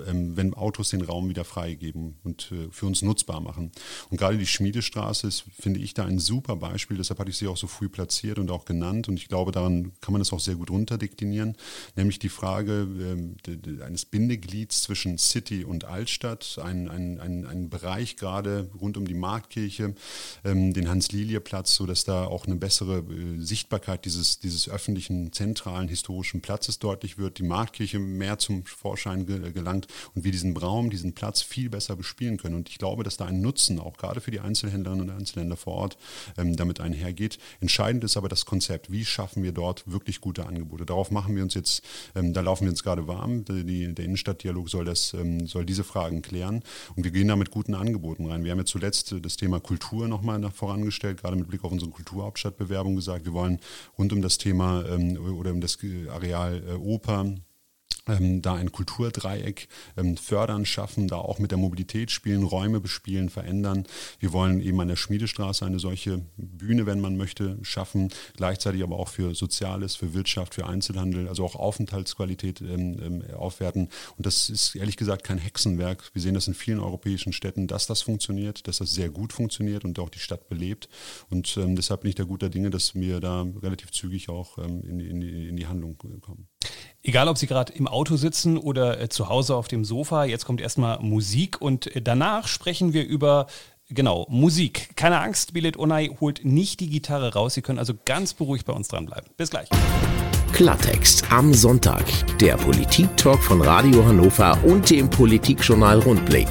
ähm, 0.07 0.37
wenn 0.37 0.53
Autos 0.53 0.89
den 0.89 1.01
Raum 1.01 1.27
wieder 1.27 1.43
freigeben 1.43 2.19
und 2.23 2.51
äh, 2.51 2.67
für 2.69 2.85
uns 2.85 3.01
nutzbar 3.01 3.41
machen. 3.41 3.71
Und 4.11 4.17
gerade 4.17 4.37
die 4.37 4.45
Schmiedestraße 4.45 5.25
ist, 5.25 5.45
finde 5.59 5.79
ich, 5.79 5.95
da 5.95 6.05
ein 6.05 6.19
super 6.19 6.55
Beispiel, 6.55 6.97
deshalb 6.97 7.19
hatte 7.19 7.31
ich 7.31 7.37
sie 7.37 7.47
auch 7.47 7.57
so 7.57 7.65
früh 7.65 7.89
platziert 7.89 8.37
und 8.37 8.51
auch 8.51 8.65
genannt 8.65 9.09
und 9.09 9.17
ich 9.17 9.27
glaube, 9.27 9.51
daran 9.51 9.91
kann 10.01 10.11
man 10.11 10.21
es 10.21 10.31
auch 10.31 10.39
sehr 10.39 10.55
gut 10.55 10.69
runterdeklinieren, 10.69 11.57
nämlich 11.95 12.19
die 12.19 12.29
Frage 12.29 12.87
äh, 13.47 13.81
eines 13.81 14.05
Bindeglieds 14.05 14.83
zwischen 14.83 14.98
zwischen 14.99 15.17
City 15.17 15.63
und 15.63 15.85
Altstadt, 15.85 16.59
ein, 16.61 16.89
ein, 16.89 17.21
ein, 17.21 17.45
ein 17.45 17.69
Bereich 17.69 18.17
gerade 18.17 18.69
rund 18.81 18.97
um 18.97 19.07
die 19.07 19.13
Marktkirche, 19.13 19.95
ähm, 20.43 20.73
den 20.73 20.89
Hans-Lilie-Platz, 20.89 21.75
sodass 21.75 22.03
da 22.03 22.25
auch 22.25 22.45
eine 22.45 22.57
bessere 22.57 22.97
äh, 22.97 23.39
Sichtbarkeit 23.39 24.03
dieses, 24.03 24.39
dieses 24.39 24.67
öffentlichen, 24.67 25.31
zentralen, 25.31 25.87
historischen 25.87 26.41
Platzes 26.41 26.79
deutlich 26.79 27.17
wird, 27.17 27.37
die 27.37 27.43
Marktkirche 27.43 27.97
mehr 27.97 28.39
zum 28.39 28.65
Vorschein 28.65 29.25
ge 29.25 29.53
gelangt 29.53 29.87
und 30.15 30.25
wir 30.25 30.33
diesen 30.33 30.55
Raum, 30.57 30.89
diesen 30.89 31.13
Platz 31.13 31.41
viel 31.41 31.69
besser 31.69 31.95
bespielen 31.95 32.35
können. 32.35 32.55
Und 32.55 32.67
ich 32.67 32.77
glaube, 32.77 33.03
dass 33.05 33.15
da 33.15 33.25
ein 33.25 33.39
Nutzen 33.39 33.79
auch 33.79 33.95
gerade 33.95 34.19
für 34.19 34.31
die 34.31 34.41
Einzelhändlerinnen 34.41 35.09
und 35.09 35.15
Einzelhändler 35.15 35.55
vor 35.55 35.75
Ort 35.75 35.97
ähm, 36.37 36.57
damit 36.57 36.81
einhergeht. 36.81 37.39
Entscheidend 37.61 38.03
ist 38.03 38.17
aber 38.17 38.27
das 38.27 38.45
Konzept. 38.45 38.91
Wie 38.91 39.05
schaffen 39.05 39.43
wir 39.43 39.53
dort 39.53 39.89
wirklich 39.89 40.19
gute 40.19 40.45
Angebote? 40.45 40.85
Darauf 40.85 41.09
machen 41.09 41.37
wir 41.37 41.43
uns 41.43 41.53
jetzt, 41.53 41.83
ähm, 42.15 42.33
da 42.33 42.41
laufen 42.41 42.65
wir 42.65 42.71
uns 42.71 42.83
gerade 42.83 43.07
warm. 43.07 43.45
Die, 43.45 43.93
der 43.93 44.03
Innenstadtdialog 44.09 44.69
soll 44.69 44.88
das 44.89 45.13
ähm, 45.13 45.47
soll 45.47 45.65
diese 45.65 45.83
Fragen 45.83 46.21
klären. 46.21 46.63
Und 46.95 47.03
wir 47.03 47.11
gehen 47.11 47.27
da 47.27 47.35
mit 47.35 47.51
guten 47.51 47.75
Angeboten 47.75 48.25
rein. 48.25 48.43
Wir 48.43 48.51
haben 48.51 48.59
ja 48.59 48.65
zuletzt 48.65 49.15
das 49.21 49.37
Thema 49.37 49.59
Kultur 49.59 50.07
nochmal 50.07 50.39
vorangestellt, 50.51 51.21
gerade 51.21 51.35
mit 51.35 51.47
Blick 51.47 51.63
auf 51.63 51.71
unsere 51.71 51.91
Kulturhauptstadtbewerbung 51.91 52.95
gesagt, 52.95 53.25
wir 53.25 53.33
wollen 53.33 53.59
rund 53.97 54.11
um 54.13 54.21
das 54.21 54.37
Thema 54.37 54.85
ähm, 54.89 55.17
oder 55.17 55.51
um 55.51 55.61
das 55.61 55.77
Areal 56.11 56.63
äh, 56.67 56.73
Oper, 56.73 57.25
ähm, 58.09 58.41
da 58.41 58.55
ein 58.55 58.71
Kulturdreieck 58.71 59.67
ähm, 59.97 60.17
fördern, 60.17 60.65
schaffen, 60.65 61.07
da 61.07 61.17
auch 61.17 61.39
mit 61.39 61.51
der 61.51 61.57
Mobilität 61.57 62.11
spielen, 62.11 62.43
Räume 62.43 62.79
bespielen, 62.79 63.29
verändern. 63.29 63.85
Wir 64.19 64.33
wollen 64.33 64.61
eben 64.61 64.79
an 64.81 64.87
der 64.87 64.95
Schmiedestraße 64.95 65.65
eine 65.65 65.79
solche 65.79 66.21
Bühne, 66.37 66.85
wenn 66.85 66.99
man 66.99 67.17
möchte, 67.17 67.57
schaffen, 67.61 68.09
gleichzeitig 68.35 68.83
aber 68.83 68.97
auch 68.97 69.09
für 69.09 69.35
Soziales, 69.35 69.95
für 69.95 70.13
Wirtschaft, 70.13 70.55
für 70.55 70.65
Einzelhandel, 70.67 71.27
also 71.27 71.43
auch 71.45 71.55
Aufenthaltsqualität 71.55 72.61
ähm, 72.61 72.97
ähm 73.01 73.23
aufwerten. 73.35 73.89
Und 74.17 74.25
das 74.25 74.49
ist 74.49 74.75
ehrlich 74.75 74.97
gesagt 74.97 75.23
kein 75.23 75.37
Hexenwerk. 75.37 76.09
Wir 76.13 76.21
sehen 76.21 76.33
das 76.33 76.47
in 76.47 76.53
vielen 76.53 76.79
europäischen 76.79 77.33
Städten, 77.33 77.67
dass 77.67 77.87
das 77.87 78.01
funktioniert, 78.01 78.67
dass 78.67 78.77
das 78.77 78.91
sehr 78.91 79.09
gut 79.09 79.33
funktioniert 79.33 79.85
und 79.85 79.99
auch 79.99 80.09
die 80.09 80.19
Stadt 80.19 80.49
belebt. 80.49 80.89
Und 81.29 81.57
ähm, 81.57 81.75
deshalb 81.75 82.01
bin 82.01 82.09
ich 82.09 82.15
da 82.15 82.23
guter 82.23 82.49
Dinge, 82.49 82.69
dass 82.69 82.95
wir 82.95 83.19
da 83.19 83.45
relativ 83.61 83.91
zügig 83.91 84.29
auch 84.29 84.57
ähm, 84.57 84.81
in, 84.83 84.99
in, 84.99 85.21
in 85.21 85.55
die 85.55 85.67
Handlung 85.67 85.97
kommen. 85.97 86.47
Egal, 87.01 87.27
ob 87.27 87.37
Sie 87.37 87.47
gerade 87.47 87.73
im 87.73 87.87
Auto 87.87 88.17
sitzen 88.17 88.57
oder 88.57 88.99
äh, 88.99 89.09
zu 89.09 89.29
Hause 89.29 89.55
auf 89.55 89.67
dem 89.67 89.85
Sofa, 89.85 90.25
jetzt 90.25 90.45
kommt 90.45 90.59
erstmal 90.59 90.99
Musik 90.99 91.61
und 91.61 91.95
äh, 91.95 92.01
danach 92.01 92.47
sprechen 92.47 92.93
wir 92.93 93.05
über 93.05 93.47
Genau, 93.91 94.27
Musik. 94.29 94.95
Keine 94.95 95.19
Angst, 95.19 95.53
Billet 95.53 95.75
Onay 95.79 96.15
holt 96.19 96.45
nicht 96.45 96.79
die 96.79 96.91
Gitarre 96.91 97.33
raus. 97.33 97.55
Sie 97.55 97.63
können 97.63 97.79
also 97.79 97.93
ganz 98.05 98.35
beruhigt 98.35 98.67
bei 98.67 98.73
uns 98.73 98.87
dranbleiben. 98.87 99.31
Bis 99.35 99.49
gleich. 99.49 99.67
Klartext 100.53 101.31
am 101.31 101.55
Sonntag. 101.55 102.05
Der 102.37 102.55
Politik-Talk 102.57 103.41
von 103.41 103.61
Radio 103.61 104.05
Hannover 104.05 104.59
und 104.63 104.87
dem 104.91 105.09
Politikjournal 105.09 105.99
Rundblick. 106.01 106.47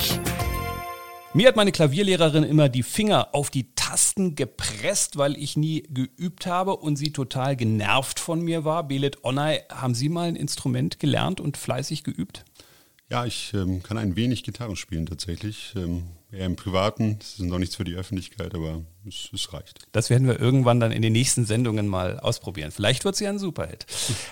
Mir 1.35 1.49
hat 1.49 1.57
meine 1.57 1.73
Klavierlehrerin 1.73 2.43
immer 2.43 2.71
die 2.71 2.83
Finger 2.83 3.35
auf 3.35 3.51
die 3.51 3.75
Tasten 3.75 4.35
gepresst, 4.35 5.19
weil 5.19 5.37
ich 5.37 5.59
nie 5.59 5.83
geübt 5.91 6.47
habe 6.47 6.77
und 6.77 6.97
sie 6.97 7.13
total 7.13 7.55
genervt 7.55 8.19
von 8.19 8.41
mir 8.41 8.65
war. 8.65 8.89
Belet 8.89 9.23
Onay, 9.25 9.61
haben 9.71 9.95
Sie 9.95 10.09
mal 10.09 10.29
ein 10.29 10.37
Instrument 10.37 10.99
gelernt 10.99 11.39
und 11.41 11.59
fleißig 11.59 12.03
geübt? 12.03 12.45
Ja, 13.11 13.27
ich 13.27 13.53
ähm, 13.55 13.83
kann 13.83 13.99
ein 13.99 14.17
wenig 14.17 14.43
Gitarre 14.43 14.75
spielen 14.77 15.05
tatsächlich. 15.05 15.75
Ähm, 15.77 16.05
eher 16.33 16.47
im 16.47 16.57
Privaten. 16.57 17.19
Das 17.19 17.35
ist 17.35 17.41
noch 17.41 17.59
nichts 17.59 17.77
für 17.77 17.85
die 17.85 17.95
Öffentlichkeit, 17.95 18.55
aber 18.55 18.83
es, 19.07 19.31
es, 19.33 19.53
reicht. 19.53 19.87
Das 19.93 20.11
werden 20.11 20.27
wir 20.27 20.41
irgendwann 20.41 20.81
dann 20.81 20.93
in 20.93 21.03
den 21.03 21.13
nächsten 21.13 21.45
Sendungen 21.45 21.87
mal 21.87 22.19
ausprobieren. 22.19 22.71
Vielleicht 22.71 23.05
wird 23.05 23.17
sie 23.17 23.27
ein 23.27 23.39
Superhit. 23.39 23.87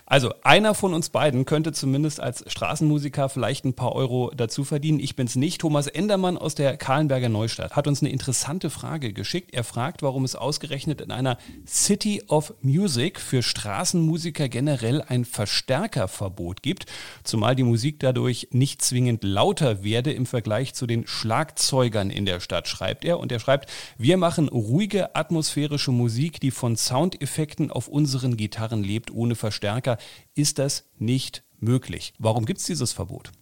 Also 0.06 0.32
einer 0.42 0.74
von 0.74 0.94
uns 0.94 1.10
beiden 1.10 1.44
könnte 1.44 1.72
zumindest 1.72 2.20
als 2.20 2.44
Straßenmusiker 2.50 3.28
vielleicht 3.28 3.64
ein 3.64 3.74
paar 3.74 3.94
Euro 3.94 4.32
dazu 4.36 4.64
verdienen. 4.64 5.00
Ich 5.00 5.16
bin's 5.16 5.36
nicht. 5.36 5.60
Thomas 5.60 5.86
Endermann 5.86 6.36
aus 6.36 6.54
der 6.54 6.76
Kahlenberger 6.76 7.28
Neustadt 7.28 7.76
hat 7.76 7.86
uns 7.86 8.02
eine 8.02 8.10
interessante 8.10 8.70
Frage 8.70 9.12
geschickt. 9.12 9.54
Er 9.54 9.64
fragt, 9.64 10.02
warum 10.02 10.24
es 10.24 10.36
ausgerechnet 10.36 11.00
in 11.00 11.10
einer 11.10 11.38
City 11.66 12.22
of 12.28 12.54
Music 12.60 13.20
für 13.20 13.42
Straßenmusiker 13.42 14.48
generell 14.48 15.02
ein 15.02 15.24
Verstärkerverbot 15.24 16.62
gibt, 16.62 16.86
zumal 17.24 17.54
die 17.54 17.62
Musik 17.62 18.00
dadurch 18.00 18.48
nicht 18.50 18.82
zwingend 18.82 19.22
lauter 19.24 19.84
werde 19.84 20.12
im 20.12 20.26
Vergleich 20.26 20.74
zu 20.74 20.86
den 20.86 21.06
Schlagzeugern 21.06 22.10
in 22.10 22.26
der 22.26 22.40
Stadt, 22.40 22.68
schreibt 22.68 23.04
er. 23.04 23.18
Und 23.18 23.32
er 23.32 23.40
schreibt, 23.40 23.70
wir 23.98 24.16
machen 24.16 24.48
ruhige 24.56 25.14
atmosphärische 25.14 25.92
Musik, 25.92 26.40
die 26.40 26.50
von 26.50 26.76
Soundeffekten 26.76 27.70
auf 27.70 27.88
unseren 27.88 28.36
Gitarren 28.36 28.82
lebt, 28.82 29.10
ohne 29.10 29.34
Verstärker, 29.34 29.98
ist 30.34 30.58
das 30.58 30.84
nicht 30.98 31.44
möglich. 31.60 32.12
Warum 32.18 32.46
gibt 32.46 32.60
es 32.60 32.66
dieses 32.66 32.92
Verbot? 32.92 33.32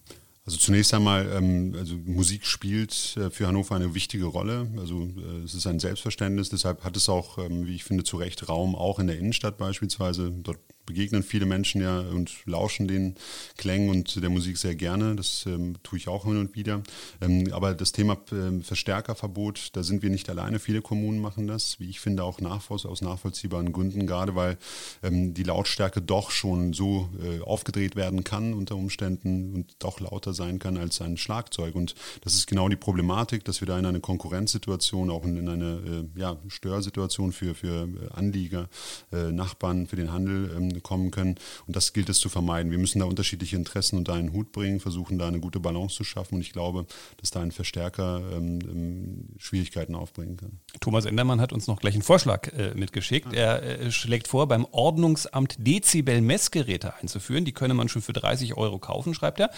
Also 0.46 0.58
zunächst 0.58 0.92
einmal, 0.92 1.26
ähm, 1.32 1.74
also 1.78 1.96
Musik 2.04 2.44
spielt 2.44 3.16
äh, 3.16 3.30
für 3.30 3.46
Hannover 3.46 3.76
eine 3.76 3.94
wichtige 3.94 4.26
Rolle. 4.26 4.68
Also 4.76 5.02
äh, 5.02 5.44
es 5.44 5.54
ist 5.54 5.66
ein 5.66 5.80
Selbstverständnis. 5.80 6.50
Deshalb 6.50 6.84
hat 6.84 6.96
es 6.98 7.08
auch, 7.08 7.38
ähm, 7.38 7.66
wie 7.66 7.74
ich 7.74 7.84
finde, 7.84 8.04
zu 8.04 8.18
Recht 8.18 8.46
Raum, 8.46 8.74
auch 8.74 8.98
in 8.98 9.06
der 9.06 9.18
Innenstadt 9.18 9.56
beispielsweise. 9.56 10.30
Dort 10.30 10.58
begegnen 10.86 11.22
viele 11.22 11.46
Menschen 11.46 11.80
ja 11.80 12.00
und 12.00 12.32
lauschen 12.46 12.88
den 12.88 13.14
Klängen 13.56 13.88
und 13.88 14.22
der 14.22 14.30
Musik 14.30 14.58
sehr 14.58 14.74
gerne. 14.74 15.16
Das 15.16 15.44
ähm, 15.46 15.76
tue 15.82 15.98
ich 15.98 16.08
auch 16.08 16.24
hin 16.24 16.36
und 16.36 16.54
wieder. 16.54 16.82
Ähm, 17.20 17.52
aber 17.52 17.74
das 17.74 17.92
Thema 17.92 18.18
ähm, 18.32 18.62
Verstärkerverbot, 18.62 19.70
da 19.72 19.82
sind 19.82 20.02
wir 20.02 20.10
nicht 20.10 20.28
alleine. 20.28 20.58
Viele 20.58 20.82
Kommunen 20.82 21.20
machen 21.20 21.46
das, 21.46 21.80
wie 21.80 21.88
ich 21.88 22.00
finde, 22.00 22.24
auch 22.24 22.40
nachvoll 22.40 22.74
aus 22.84 23.02
nachvollziehbaren 23.02 23.72
Gründen, 23.72 24.06
gerade 24.06 24.34
weil 24.34 24.58
ähm, 25.02 25.32
die 25.32 25.44
Lautstärke 25.44 26.02
doch 26.02 26.30
schon 26.30 26.72
so 26.72 27.08
äh, 27.22 27.40
aufgedreht 27.42 27.94
werden 27.94 28.24
kann 28.24 28.52
unter 28.52 28.76
Umständen 28.76 29.54
und 29.54 29.76
doch 29.78 30.00
lauter 30.00 30.34
sein 30.34 30.58
kann 30.58 30.76
als 30.76 31.00
ein 31.00 31.16
Schlagzeug. 31.16 31.74
Und 31.74 31.94
das 32.22 32.34
ist 32.34 32.46
genau 32.46 32.68
die 32.68 32.76
Problematik, 32.76 33.44
dass 33.44 33.60
wir 33.60 33.66
da 33.66 33.78
in 33.78 33.86
eine 33.86 34.00
Konkurrenzsituation, 34.00 35.10
auch 35.10 35.24
in, 35.24 35.36
in 35.36 35.48
eine 35.48 36.08
äh, 36.16 36.20
ja, 36.20 36.36
Störsituation 36.48 37.32
für, 37.32 37.54
für 37.54 37.84
äh, 37.84 38.12
Anlieger, 38.12 38.68
äh, 39.12 39.30
Nachbarn, 39.30 39.86
für 39.86 39.96
den 39.96 40.12
Handel 40.12 40.50
ähm, 40.56 40.73
kommen 40.80 41.10
können. 41.10 41.36
Und 41.66 41.76
das 41.76 41.92
gilt 41.92 42.08
es 42.08 42.18
zu 42.18 42.28
vermeiden. 42.28 42.70
Wir 42.70 42.78
müssen 42.78 42.98
da 43.00 43.04
unterschiedliche 43.04 43.56
Interessen 43.56 43.98
unter 43.98 44.14
einen 44.14 44.32
Hut 44.32 44.52
bringen, 44.52 44.80
versuchen 44.80 45.18
da 45.18 45.28
eine 45.28 45.40
gute 45.40 45.60
Balance 45.60 45.96
zu 45.96 46.04
schaffen. 46.04 46.36
Und 46.36 46.40
ich 46.40 46.52
glaube, 46.52 46.86
dass 47.18 47.30
da 47.30 47.40
ein 47.40 47.52
Verstärker 47.52 48.22
ähm, 48.32 48.58
ähm 48.62 49.24
Schwierigkeiten 49.38 49.94
aufbringen 49.94 50.36
kann. 50.36 50.60
Thomas 50.80 51.04
Endermann 51.04 51.40
hat 51.40 51.52
uns 51.52 51.66
noch 51.66 51.80
gleich 51.80 51.94
einen 51.94 52.02
Vorschlag 52.02 52.52
äh, 52.52 52.74
mitgeschickt. 52.74 53.32
Er 53.32 53.62
äh, 53.62 53.90
schlägt 53.90 54.28
vor, 54.28 54.48
beim 54.48 54.66
Ordnungsamt 54.70 55.56
Dezibel-Messgeräte 55.58 56.94
einzuführen. 56.96 57.44
Die 57.44 57.52
könne 57.52 57.74
man 57.74 57.88
schon 57.88 58.02
für 58.02 58.12
30 58.12 58.56
Euro 58.56 58.78
kaufen, 58.78 59.14
schreibt 59.14 59.40
er. 59.40 59.50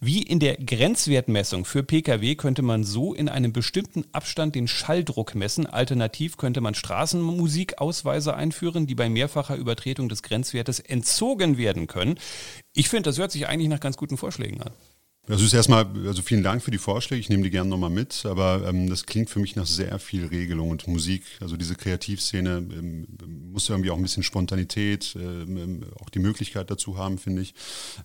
Wie 0.00 0.22
in 0.22 0.38
der 0.38 0.56
Grenzwertmessung 0.56 1.64
für 1.64 1.82
Pkw 1.82 2.34
könnte 2.36 2.62
man 2.62 2.84
so 2.84 3.14
in 3.14 3.28
einem 3.28 3.52
bestimmten 3.52 4.04
Abstand 4.12 4.54
den 4.54 4.68
Schalldruck 4.68 5.34
messen. 5.34 5.66
Alternativ 5.66 6.36
könnte 6.36 6.60
man 6.60 6.74
Straßenmusikausweise 6.74 8.34
einführen, 8.34 8.86
die 8.86 8.94
bei 8.94 9.08
mehrfacher 9.08 9.56
Übertretung 9.56 10.08
des 10.08 10.22
Grenzwertes 10.22 10.63
Wertes 10.64 10.80
entzogen 10.80 11.58
werden 11.58 11.86
können. 11.86 12.18
Ich 12.72 12.88
finde, 12.88 13.10
das 13.10 13.18
hört 13.18 13.30
sich 13.30 13.46
eigentlich 13.46 13.68
nach 13.68 13.80
ganz 13.80 13.96
guten 13.96 14.16
Vorschlägen 14.16 14.62
an. 14.62 14.72
Das 15.26 15.40
ist 15.40 15.54
erstmal, 15.54 15.86
also 16.06 16.20
vielen 16.20 16.42
Dank 16.42 16.62
für 16.62 16.70
die 16.70 16.76
Vorschläge, 16.76 17.18
ich 17.18 17.30
nehme 17.30 17.44
die 17.44 17.50
gerne 17.50 17.70
nochmal 17.70 17.88
mit, 17.88 18.26
aber 18.26 18.68
ähm, 18.68 18.90
das 18.90 19.06
klingt 19.06 19.30
für 19.30 19.38
mich 19.38 19.56
nach 19.56 19.64
sehr 19.64 19.98
viel 19.98 20.26
Regelung 20.26 20.68
und 20.68 20.86
Musik. 20.86 21.22
Also 21.40 21.56
diese 21.56 21.76
Kreativszene 21.76 22.58
ähm, 22.58 23.06
muss 23.50 23.70
irgendwie 23.70 23.90
auch 23.90 23.96
ein 23.96 24.02
bisschen 24.02 24.22
Spontanität, 24.22 25.16
ähm, 25.18 25.56
ähm 25.56 25.84
auch 25.98 26.10
die 26.10 26.18
Möglichkeit 26.18 26.70
dazu 26.70 26.98
haben, 26.98 27.16
finde 27.16 27.40
ich. 27.40 27.54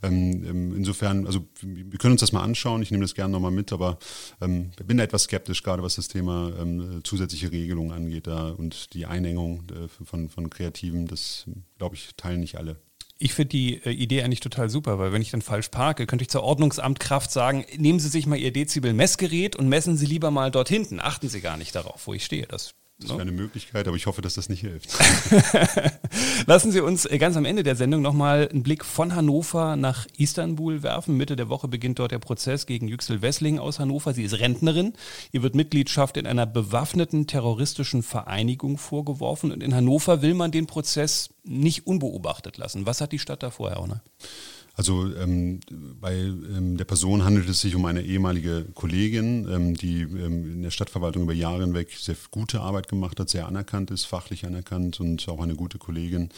Ähm, 0.01 0.45
ähm, 0.45 0.75
insofern, 0.77 1.27
also 1.27 1.45
wir 1.61 1.99
können 1.99 2.13
uns 2.13 2.21
das 2.21 2.31
mal 2.31 2.41
anschauen, 2.41 2.81
ich 2.81 2.91
nehme 2.91 3.03
das 3.03 3.15
gerne 3.15 3.33
nochmal 3.33 3.51
mit, 3.51 3.73
aber 3.73 3.99
ähm, 4.39 4.71
bin 4.85 4.95
da 4.95 5.03
etwas 5.03 5.23
skeptisch, 5.23 5.61
gerade 5.61 5.83
was 5.83 5.95
das 5.95 6.07
Thema 6.07 6.53
ähm, 6.57 7.01
zusätzliche 7.03 7.51
Regelungen 7.51 7.91
angeht 7.91 8.27
da 8.27 8.51
und 8.51 8.93
die 8.93 9.05
Einengung 9.05 9.63
äh, 9.71 9.89
von, 10.05 10.29
von 10.29 10.49
Kreativen, 10.49 11.05
das 11.05 11.47
glaube 11.77 11.95
ich, 11.95 12.11
teilen 12.15 12.39
nicht 12.39 12.55
alle. 12.55 12.77
Ich 13.21 13.33
finde 13.33 13.49
die 13.49 13.83
äh, 13.83 13.91
Idee 13.91 14.23
eigentlich 14.23 14.39
total 14.39 14.69
super, 14.69 14.97
weil 14.97 15.11
wenn 15.11 15.21
ich 15.21 15.31
dann 15.31 15.41
falsch 15.41 15.67
parke, 15.67 16.07
könnte 16.07 16.23
ich 16.23 16.29
zur 16.29 16.41
Ordnungsamtkraft 16.41 17.29
sagen, 17.29 17.65
nehmen 17.77 17.99
Sie 17.99 18.07
sich 18.07 18.25
mal 18.25 18.37
Ihr 18.37 18.53
Dezibel-Messgerät 18.53 19.57
und 19.57 19.67
messen 19.67 19.97
Sie 19.97 20.05
lieber 20.05 20.31
mal 20.31 20.51
dort 20.51 20.69
hinten. 20.69 21.01
Achten 21.01 21.27
Sie 21.27 21.41
gar 21.41 21.57
nicht 21.57 21.75
darauf, 21.75 22.07
wo 22.07 22.13
ich 22.13 22.23
stehe. 22.23 22.47
Das 22.47 22.75
das 22.99 23.11
wäre 23.11 23.21
eine 23.21 23.31
Möglichkeit, 23.31 23.87
aber 23.87 23.95
ich 23.95 24.07
hoffe, 24.07 24.21
dass 24.21 24.33
das 24.33 24.49
nicht 24.49 24.59
hilft. 24.59 24.89
Lassen 26.47 26.73
Sie 26.73 26.81
uns 26.81 27.05
äh, 27.05 27.17
ganz 27.17 27.37
am 27.37 27.45
Ende 27.45 27.63
der 27.63 27.77
Sendung 27.77 28.01
nochmal 28.01 28.49
einen 28.49 28.61
Blick 28.61 28.83
von 28.83 29.15
Hannover 29.15 29.77
nach 29.77 30.05
Istanbul 30.17 30.83
werfen. 30.83 31.15
Mitte 31.15 31.37
der 31.37 31.47
Woche 31.47 31.69
beginnt 31.69 31.99
dort 31.99 32.11
der 32.11 32.19
Prozess 32.19 32.65
gegen 32.65 32.89
Yüksel 32.89 33.21
Wessling 33.21 33.57
aus 33.57 33.79
Hannover. 33.79 34.13
Sie 34.13 34.23
ist 34.23 34.39
Rentnerin. 34.39 34.93
Ihr 35.31 35.43
wird 35.43 35.55
Mitgliedschaft 35.55 36.17
in 36.17 36.27
einer 36.27 36.45
bewaffneten 36.45 37.25
terroristischen 37.25 38.03
Vereinigung 38.03 38.77
vorgeworfen. 38.77 39.53
Und 39.53 39.63
in 39.63 39.73
Hannover 39.73 40.21
will 40.21 40.33
man 40.33 40.51
den 40.51 40.67
Prozess 40.67 41.29
nicht 41.45 41.87
unbeobachtet 41.87 42.57
lassen. 42.57 42.85
Was 42.85 42.99
hat 42.99 43.13
die 43.13 43.19
Stadt 43.19 43.43
da 43.43 43.49
vorher, 43.49 43.77
Herr 43.77 44.01
also 44.79 45.13
ähm, 45.13 45.59
bei 45.99 46.13
ähm, 46.13 46.77
der 46.77 46.85
Person 46.85 47.25
handelt 47.25 47.49
es 47.49 47.59
sich 47.59 47.75
um 47.75 47.83
eine 47.83 48.01
ehemalige 48.01 48.65
Kollegin, 48.75 49.45
ähm, 49.51 49.73
die 49.73 50.03
ähm, 50.03 50.53
in 50.53 50.61
der 50.61 50.71
Stadtverwaltung 50.71 51.23
über 51.23 51.33
Jahre 51.33 51.63
hinweg 51.63 51.91
sehr 51.99 52.15
gute 52.31 52.61
Arbeit 52.61 52.87
gemacht 52.87 53.19
hat, 53.19 53.27
sehr 53.27 53.45
anerkannt 53.45 53.91
ist, 53.91 54.05
fachlich 54.05 54.45
anerkannt 54.45 55.01
und 55.01 55.27
auch 55.27 55.41
eine 55.41 55.55
gute 55.55 55.79
Kollegin. 55.79 56.29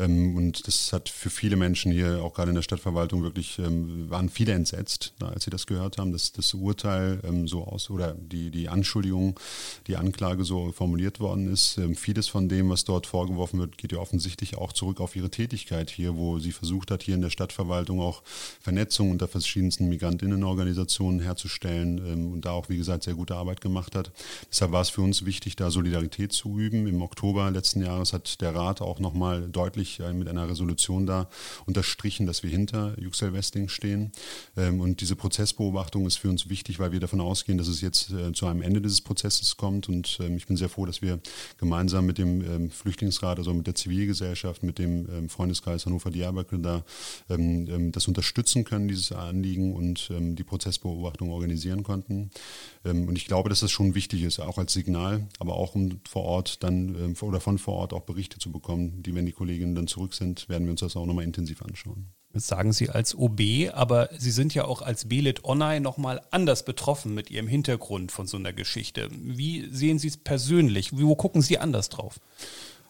Ähm, 0.00 0.34
und 0.34 0.66
das 0.66 0.92
hat 0.92 1.08
für 1.08 1.30
viele 1.30 1.54
Menschen 1.54 1.92
hier, 1.92 2.20
auch 2.24 2.34
gerade 2.34 2.48
in 2.48 2.56
der 2.56 2.62
Stadtverwaltung, 2.62 3.22
wirklich, 3.22 3.60
ähm, 3.60 4.10
waren 4.10 4.28
viele 4.28 4.54
entsetzt, 4.54 5.14
als 5.20 5.44
sie 5.44 5.50
das 5.50 5.64
gehört 5.64 5.96
haben, 5.96 6.10
dass 6.10 6.32
das 6.32 6.52
Urteil 6.52 7.20
so 7.44 7.62
aus 7.62 7.90
oder 7.90 8.14
die, 8.14 8.50
die 8.50 8.68
Anschuldigung, 8.68 9.38
die 9.86 9.96
Anklage 9.96 10.42
so 10.42 10.72
formuliert 10.72 11.20
worden 11.20 11.52
ist. 11.52 11.80
vieles 11.94 12.26
von 12.26 12.48
dem, 12.48 12.70
was 12.70 12.84
dort 12.84 13.06
vorgeworfen 13.06 13.60
wird, 13.60 13.78
geht 13.78 13.92
ja 13.92 13.98
offensichtlich 13.98 14.56
auch 14.56 14.72
zurück 14.72 15.00
auf 15.00 15.14
ihre 15.14 15.30
Tätigkeit 15.30 15.90
hier, 15.90 16.16
wo 16.16 16.40
sie 16.40 16.50
versucht 16.50 16.90
hat, 16.90 17.04
hier 17.04 17.14
in 17.14 17.22
der 17.22 17.30
Stadtverwaltung 17.30 17.83
Veranstaltung 17.84 18.00
auch 18.00 18.22
Vernetzung 18.60 19.10
unter 19.10 19.28
verschiedensten 19.28 19.88
Migrantinnenorganisationen 19.88 21.20
herzustellen 21.20 21.98
ähm, 21.98 22.32
und 22.32 22.44
da 22.44 22.52
auch, 22.52 22.68
wie 22.68 22.76
gesagt, 22.76 23.04
sehr 23.04 23.14
gute 23.14 23.36
Arbeit 23.36 23.60
gemacht 23.60 23.94
hat. 23.94 24.10
Deshalb 24.50 24.72
war 24.72 24.80
es 24.80 24.90
für 24.90 25.02
uns 25.02 25.24
wichtig, 25.24 25.56
da 25.56 25.70
Solidarität 25.70 26.32
zu 26.32 26.58
üben. 26.58 26.86
Im 26.86 27.02
Oktober 27.02 27.50
letzten 27.50 27.82
Jahres 27.82 28.12
hat 28.12 28.40
der 28.40 28.54
Rat 28.54 28.80
auch 28.80 29.00
nochmal 29.00 29.48
deutlich 29.48 30.00
äh, 30.00 30.12
mit 30.12 30.28
einer 30.28 30.48
Resolution 30.48 31.06
da 31.06 31.28
unterstrichen, 31.66 32.26
dass 32.26 32.42
wir 32.42 32.50
hinter 32.50 32.98
Yüksel 32.98 33.32
Westing 33.32 33.68
stehen. 33.68 34.12
Ähm, 34.56 34.80
und 34.80 35.00
diese 35.00 35.16
Prozessbeobachtung 35.16 36.06
ist 36.06 36.16
für 36.16 36.30
uns 36.30 36.48
wichtig, 36.48 36.78
weil 36.78 36.92
wir 36.92 37.00
davon 37.00 37.20
ausgehen, 37.20 37.58
dass 37.58 37.68
es 37.68 37.80
jetzt 37.80 38.10
äh, 38.10 38.32
zu 38.32 38.46
einem 38.46 38.62
Ende 38.62 38.80
dieses 38.80 39.00
Prozesses 39.00 39.56
kommt. 39.56 39.88
Und 39.88 40.18
ähm, 40.20 40.36
ich 40.36 40.46
bin 40.46 40.56
sehr 40.56 40.68
froh, 40.68 40.86
dass 40.86 41.02
wir 41.02 41.20
gemeinsam 41.58 42.06
mit 42.06 42.18
dem 42.18 42.70
Flüchtlingsrat, 42.70 43.38
also 43.38 43.52
mit 43.52 43.66
der 43.66 43.74
Zivilgesellschaft, 43.74 44.62
mit 44.62 44.78
dem 44.78 45.28
Freundeskreis 45.28 45.86
Hannover-Diyarbakir 45.86 46.58
da 46.58 46.84
ähm, 47.74 47.92
das 47.92 48.08
unterstützen 48.08 48.64
können, 48.64 48.88
dieses 48.88 49.12
Anliegen 49.12 49.74
und 49.74 50.10
ähm, 50.10 50.36
die 50.36 50.44
Prozessbeobachtung 50.44 51.30
organisieren 51.30 51.82
konnten. 51.82 52.30
Ähm, 52.84 53.08
und 53.08 53.16
ich 53.16 53.26
glaube, 53.26 53.48
dass 53.48 53.60
das 53.60 53.70
schon 53.70 53.94
wichtig 53.94 54.22
ist, 54.22 54.40
auch 54.40 54.58
als 54.58 54.72
Signal, 54.72 55.26
aber 55.38 55.54
auch 55.54 55.74
um 55.74 56.00
vor 56.08 56.24
Ort 56.24 56.62
dann 56.62 56.94
ähm, 56.94 57.16
oder 57.20 57.40
von 57.40 57.58
vor 57.58 57.74
Ort 57.74 57.92
auch 57.92 58.02
Berichte 58.02 58.38
zu 58.38 58.52
bekommen, 58.52 59.02
die, 59.02 59.14
wenn 59.14 59.26
die 59.26 59.32
Kolleginnen 59.32 59.74
dann 59.74 59.86
zurück 59.86 60.14
sind, 60.14 60.48
werden 60.48 60.64
wir 60.66 60.70
uns 60.72 60.80
das 60.80 60.96
auch 60.96 61.06
nochmal 61.06 61.24
intensiv 61.24 61.62
anschauen. 61.62 62.08
Das 62.34 62.48
sagen 62.48 62.72
Sie 62.72 62.90
als 62.90 63.14
OB, 63.14 63.40
aber 63.72 64.08
Sie 64.18 64.32
sind 64.32 64.54
ja 64.54 64.64
auch 64.64 64.82
als 64.82 65.08
Belit 65.08 65.44
Onay 65.44 65.78
nochmal 65.78 66.20
anders 66.32 66.64
betroffen 66.64 67.14
mit 67.14 67.30
Ihrem 67.30 67.46
Hintergrund 67.46 68.10
von 68.10 68.26
so 68.26 68.36
einer 68.36 68.52
Geschichte. 68.52 69.08
Wie 69.12 69.68
sehen 69.70 70.00
Sie 70.00 70.08
es 70.08 70.16
persönlich? 70.16 70.98
Wo 70.98 71.14
gucken 71.14 71.42
Sie 71.42 71.58
anders 71.58 71.90
drauf? 71.90 72.18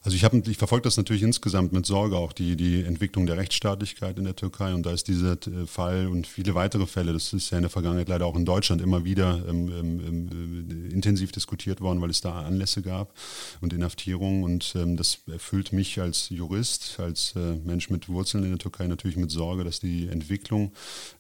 Also 0.05 0.19
ich, 0.19 0.49
ich 0.49 0.59
verfolge 0.59 0.83
das 0.83 0.99
natürlich 0.99 1.23
insgesamt 1.23 1.73
mit 1.73 1.87
Sorge, 1.87 2.19
auch 2.19 2.35
die, 2.35 2.57
die 2.57 2.83
Entwicklung 2.83 3.25
der 3.25 3.39
Rechtsstaatlichkeit 3.39 4.19
in 4.19 4.25
der 4.25 4.37
Türkei. 4.37 4.75
Und 4.75 4.85
da 4.85 4.93
ist 4.93 5.09
dieser 5.09 5.33
äh, 5.33 5.67
Fall 5.67 6.09
und 6.09 6.27
viele 6.27 6.55
weitere 6.55 6.87
Fälle, 6.87 7.15
das 7.15 7.33
ist 7.33 7.49
ja 7.51 7.57
in 7.57 7.63
der 7.63 7.71
Vergangenheit 7.71 8.11
leider 8.11 8.27
auch 8.27 8.37
in 8.37 8.45
Deutschland 8.45 8.83
immer 8.83 9.07
wieder 9.07 9.43
ähm, 9.49 9.69
ähm, 9.69 10.01
ähm 10.31 10.91
intensiv 10.91 11.33
diskutiert 11.33 11.81
worden, 11.81 12.03
weil 12.03 12.11
es 12.11 12.21
da 12.21 12.43
Anlässe 12.43 12.83
gab 12.83 13.15
und 13.63 13.73
Inhaftierungen. 13.73 14.45
Und 14.45 14.75
ähm, 14.77 14.99
das 14.99 15.21
erfüllt 15.27 15.73
mich 15.73 15.99
als 15.99 16.29
Jurist, 16.29 17.01
als 17.01 17.35
äh, 17.35 17.55
Mensch 17.65 17.89
mit 17.89 18.11
Wurzeln 18.11 18.45
in 18.45 18.51
der 18.51 18.59
Türkei 18.59 18.87
natürlich 18.87 19.17
mit 19.17 19.31
Sorge, 19.31 19.65
dass 19.65 19.81
die 19.81 20.09
Entwicklung 20.09 20.73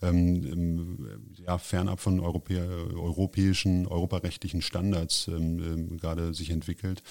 ähm, 0.02 1.08
ja, 1.44 1.56
fernab 1.56 2.00
von 2.00 2.20
Europä 2.20 2.60
europäischen, 2.94 3.86
europarechtlichen 3.86 4.60
Standards 4.60 5.26
ähm, 5.28 5.96
gerade 5.96 6.34
sich 6.34 6.50
entwickelt. 6.50 7.02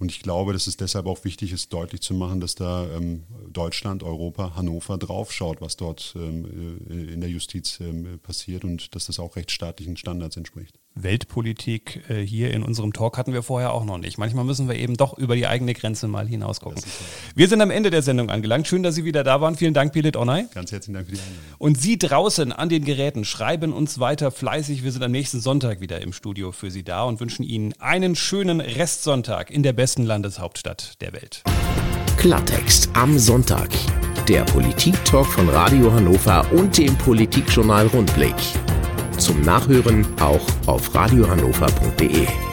Und 0.00 0.10
ich 0.10 0.20
glaube, 0.20 0.52
dass 0.52 0.66
es 0.66 0.76
deshalb 0.76 1.06
auch 1.06 1.19
wichtig 1.24 1.52
ist, 1.52 1.72
deutlich 1.72 2.00
zu 2.00 2.14
machen, 2.14 2.40
dass 2.40 2.54
da 2.54 2.86
ähm, 2.90 3.24
Deutschland, 3.48 4.02
Europa, 4.02 4.54
Hannover 4.56 4.98
draufschaut, 4.98 5.60
was 5.60 5.76
dort 5.76 6.14
ähm, 6.16 6.80
äh, 6.88 7.12
in 7.12 7.20
der 7.20 7.30
Justiz 7.30 7.80
ähm, 7.80 8.18
passiert 8.22 8.64
und 8.64 8.94
dass 8.94 9.06
das 9.06 9.18
auch 9.18 9.36
rechtsstaatlichen 9.36 9.96
Standards 9.96 10.36
entspricht. 10.36 10.78
Weltpolitik 10.94 12.02
äh, 12.08 12.20
hier 12.20 12.52
in 12.52 12.62
unserem 12.62 12.92
Talk 12.92 13.16
hatten 13.16 13.32
wir 13.32 13.42
vorher 13.42 13.72
auch 13.72 13.84
noch 13.84 13.98
nicht. 13.98 14.18
Manchmal 14.18 14.44
müssen 14.44 14.68
wir 14.68 14.76
eben 14.76 14.96
doch 14.96 15.16
über 15.16 15.36
die 15.36 15.46
eigene 15.46 15.72
Grenze 15.72 16.08
mal 16.08 16.26
hinausgucken. 16.26 16.82
Wir 17.34 17.48
sind 17.48 17.60
am 17.60 17.70
Ende 17.70 17.90
der 17.90 18.02
Sendung 18.02 18.30
angelangt. 18.30 18.66
Schön, 18.66 18.82
dass 18.82 18.94
Sie 18.94 19.04
wieder 19.04 19.24
da 19.24 19.40
waren. 19.40 19.56
Vielen 19.56 19.74
Dank, 19.74 19.92
Pilit 19.92 20.16
Onay. 20.16 20.46
Ganz 20.52 20.72
herzlichen 20.72 20.94
Dank 20.94 21.06
für 21.06 21.14
die 21.14 21.20
Einladung. 21.20 21.56
Und 21.58 21.80
Sie 21.80 21.98
draußen 21.98 22.52
an 22.52 22.68
den 22.68 22.84
Geräten 22.84 23.24
schreiben 23.24 23.72
uns 23.72 24.00
weiter 24.00 24.30
fleißig. 24.30 24.82
Wir 24.82 24.92
sind 24.92 25.02
am 25.02 25.12
nächsten 25.12 25.40
Sonntag 25.40 25.80
wieder 25.80 26.00
im 26.00 26.12
Studio 26.12 26.52
für 26.52 26.70
Sie 26.70 26.82
da 26.82 27.04
und 27.04 27.20
wünschen 27.20 27.44
Ihnen 27.44 27.74
einen 27.78 28.16
schönen 28.16 28.60
Restsonntag 28.60 29.50
in 29.50 29.62
der 29.62 29.72
besten 29.72 30.04
Landeshauptstadt 30.04 31.00
der 31.00 31.12
Welt. 31.12 31.42
Klartext 32.16 32.90
am 32.94 33.18
Sonntag. 33.18 33.70
Der 34.28 34.44
Politik-Talk 34.44 35.26
von 35.26 35.48
Radio 35.48 35.92
Hannover 35.92 36.46
und 36.52 36.76
dem 36.76 36.96
Politikjournal 36.98 37.86
Rundblick. 37.86 38.34
Zum 39.20 39.42
Nachhören 39.42 40.06
auch 40.18 40.46
auf 40.66 40.94
radiohannover.de. 40.94 42.49